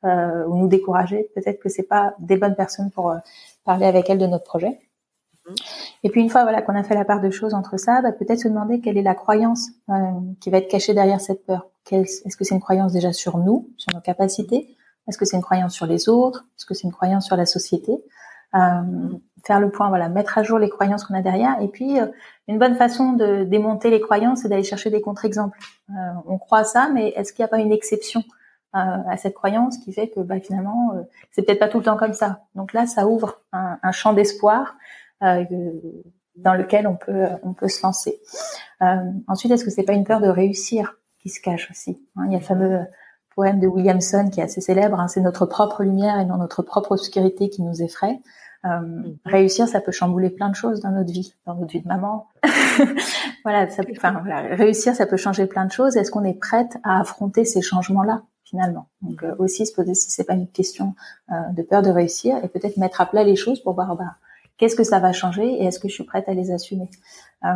[0.05, 3.15] ou nous décourager, peut-être que c'est pas des bonnes personnes pour
[3.65, 4.81] parler avec elles de notre projet.
[6.03, 8.11] Et puis une fois voilà qu'on a fait la part de choses entre ça, bah,
[8.11, 9.69] peut-être se demander quelle est la croyance
[10.41, 11.69] qui va être cachée derrière cette peur.
[11.93, 14.77] Est-ce que c'est une croyance déjà sur nous, sur nos capacités?
[15.07, 16.47] Est-ce que c'est une croyance sur les autres?
[16.59, 17.93] Est-ce que c'est une croyance sur la société?
[17.93, 18.22] euh,
[19.45, 21.61] faire le point, voilà, mettre à jour les croyances qu'on a derrière.
[21.61, 22.07] Et puis, euh,
[22.49, 25.59] une bonne façon de démonter les croyances, c'est d'aller chercher des contre-exemples.
[25.91, 25.95] Euh,
[26.27, 28.23] on croit ça, mais est-ce qu'il n'y a pas une exception
[28.75, 30.95] à cette croyance qui fait que bah, finalement,
[31.31, 32.41] c'est peut-être pas tout le temps comme ça?
[32.55, 34.79] Donc là, ça ouvre un, champ d'espoir
[35.21, 38.19] dans lequel on peut on peut se lancer.
[39.29, 42.23] ensuite, est-ce que c'est pas une peur de réussir qui se cache aussi hein?
[42.29, 42.87] Il y a le fameux
[43.35, 45.01] poème de Williamson qui est assez célèbre.
[45.01, 48.21] Hein, c'est notre propre lumière et non notre propre obscurité qui nous effraie.
[48.65, 49.17] Euh, mhm.
[49.25, 52.29] Réussir, ça peut chambouler plein de choses dans notre vie, dans notre vie de maman.
[53.45, 55.97] voilà, ça peut, enfin, voilà, réussir, ça peut changer plein de choses.
[55.97, 58.87] Est-ce qu'on est prête à affronter ces changements-là finalement?
[59.01, 60.95] Donc euh, aussi se poser si c'est pas une question
[61.31, 64.17] euh, de peur de réussir et peut-être mettre à plat les choses pour voir bah,
[64.59, 66.89] qu'est-ce que ça va changer et est-ce que je suis prête à les assumer?
[67.45, 67.49] Euh,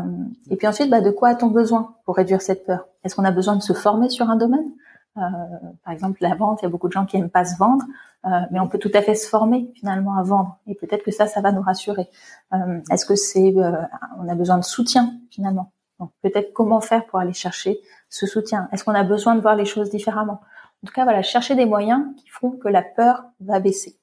[0.51, 2.89] et puis ensuite, bah, de quoi a-t-on besoin pour réduire cette peur?
[3.05, 4.72] Est-ce qu'on a besoin de se former sur un domaine?
[5.17, 7.85] Par exemple, la vente, il y a beaucoup de gens qui aiment pas se vendre,
[8.25, 10.59] euh, mais on peut tout à fait se former finalement à vendre.
[10.67, 12.09] Et peut-être que ça, ça va nous rassurer.
[12.53, 13.55] Euh, est-ce que c'est,
[14.19, 15.73] on a besoin de soutien finalement?
[15.99, 18.69] Donc peut-être comment faire pour aller chercher ce soutien?
[18.73, 20.41] Est-ce qu'on a besoin de voir les choses différemment?
[20.83, 23.99] En tout cas, voilà, chercher des moyens qui font que la peur va baisser.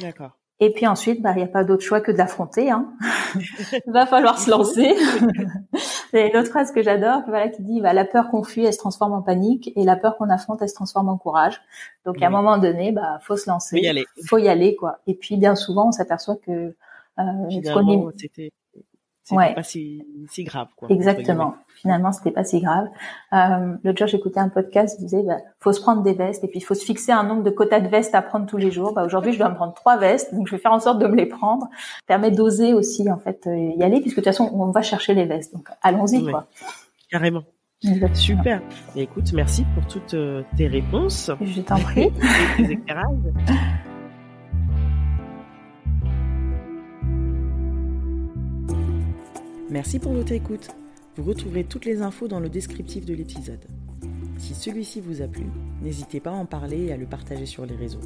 [0.00, 0.35] D'accord.
[0.58, 2.70] Et puis ensuite, bah, il n'y a pas d'autre choix que de l'affronter.
[2.70, 2.90] Hein.
[3.34, 4.94] il va falloir se lancer.
[6.10, 8.72] C'est une autre phrase que j'adore, voilà, qui dit bah, la peur qu'on fuit, elle
[8.72, 11.60] se transforme en panique, et la peur qu'on affronte, elle se transforme en courage.
[12.06, 13.76] Donc à un moment donné, bah, faut se lancer.
[13.76, 14.06] Faut y aller.
[14.26, 15.00] Faut y aller, quoi.
[15.06, 16.74] Et puis bien souvent, on s'apparaît que
[17.18, 17.48] euh,
[19.26, 19.54] c'était ouais.
[19.54, 20.68] pas si, si grave.
[20.76, 21.56] Quoi, Exactement.
[21.74, 22.86] Finalement, c'était pas si grave.
[23.32, 26.46] Euh, L'autre jour, j'écoutais un podcast, il disait, bah, faut se prendre des vestes et
[26.46, 28.70] puis il faut se fixer un nombre de quotas de vestes à prendre tous les
[28.70, 28.92] jours.
[28.92, 31.08] Bah, aujourd'hui, je dois me prendre trois vestes, donc je vais faire en sorte de
[31.08, 31.66] me les prendre.
[31.72, 34.82] Ça permet d'oser aussi, en fait, euh, y aller, puisque de toute façon, on va
[34.82, 35.52] chercher les vestes.
[35.52, 36.46] Donc, allons-y, quoi.
[37.10, 37.42] Carrément.
[38.14, 38.62] Super.
[38.94, 41.32] Et écoute, merci pour toutes euh, tes réponses.
[41.40, 42.04] Je t'en prie.
[42.04, 42.12] et
[42.56, 43.06] tes éclairages.
[49.68, 50.68] Merci pour votre écoute.
[51.16, 53.64] Vous retrouverez toutes les infos dans le descriptif de l'épisode.
[54.38, 55.46] Si celui-ci vous a plu,
[55.82, 58.00] n'hésitez pas à en parler et à le partager sur les réseaux.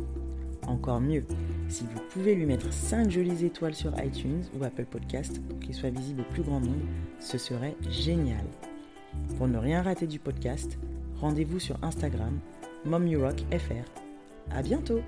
[0.67, 1.25] Encore mieux,
[1.69, 5.75] si vous pouvez lui mettre 5 jolies étoiles sur iTunes ou Apple Podcast pour qu'il
[5.75, 6.87] soit visible au plus grand nombre,
[7.19, 8.45] ce serait génial.
[9.37, 10.79] Pour ne rien rater du podcast,
[11.17, 12.39] rendez-vous sur Instagram,
[12.87, 13.85] MomUrockFR.
[14.51, 15.03] À bientôt!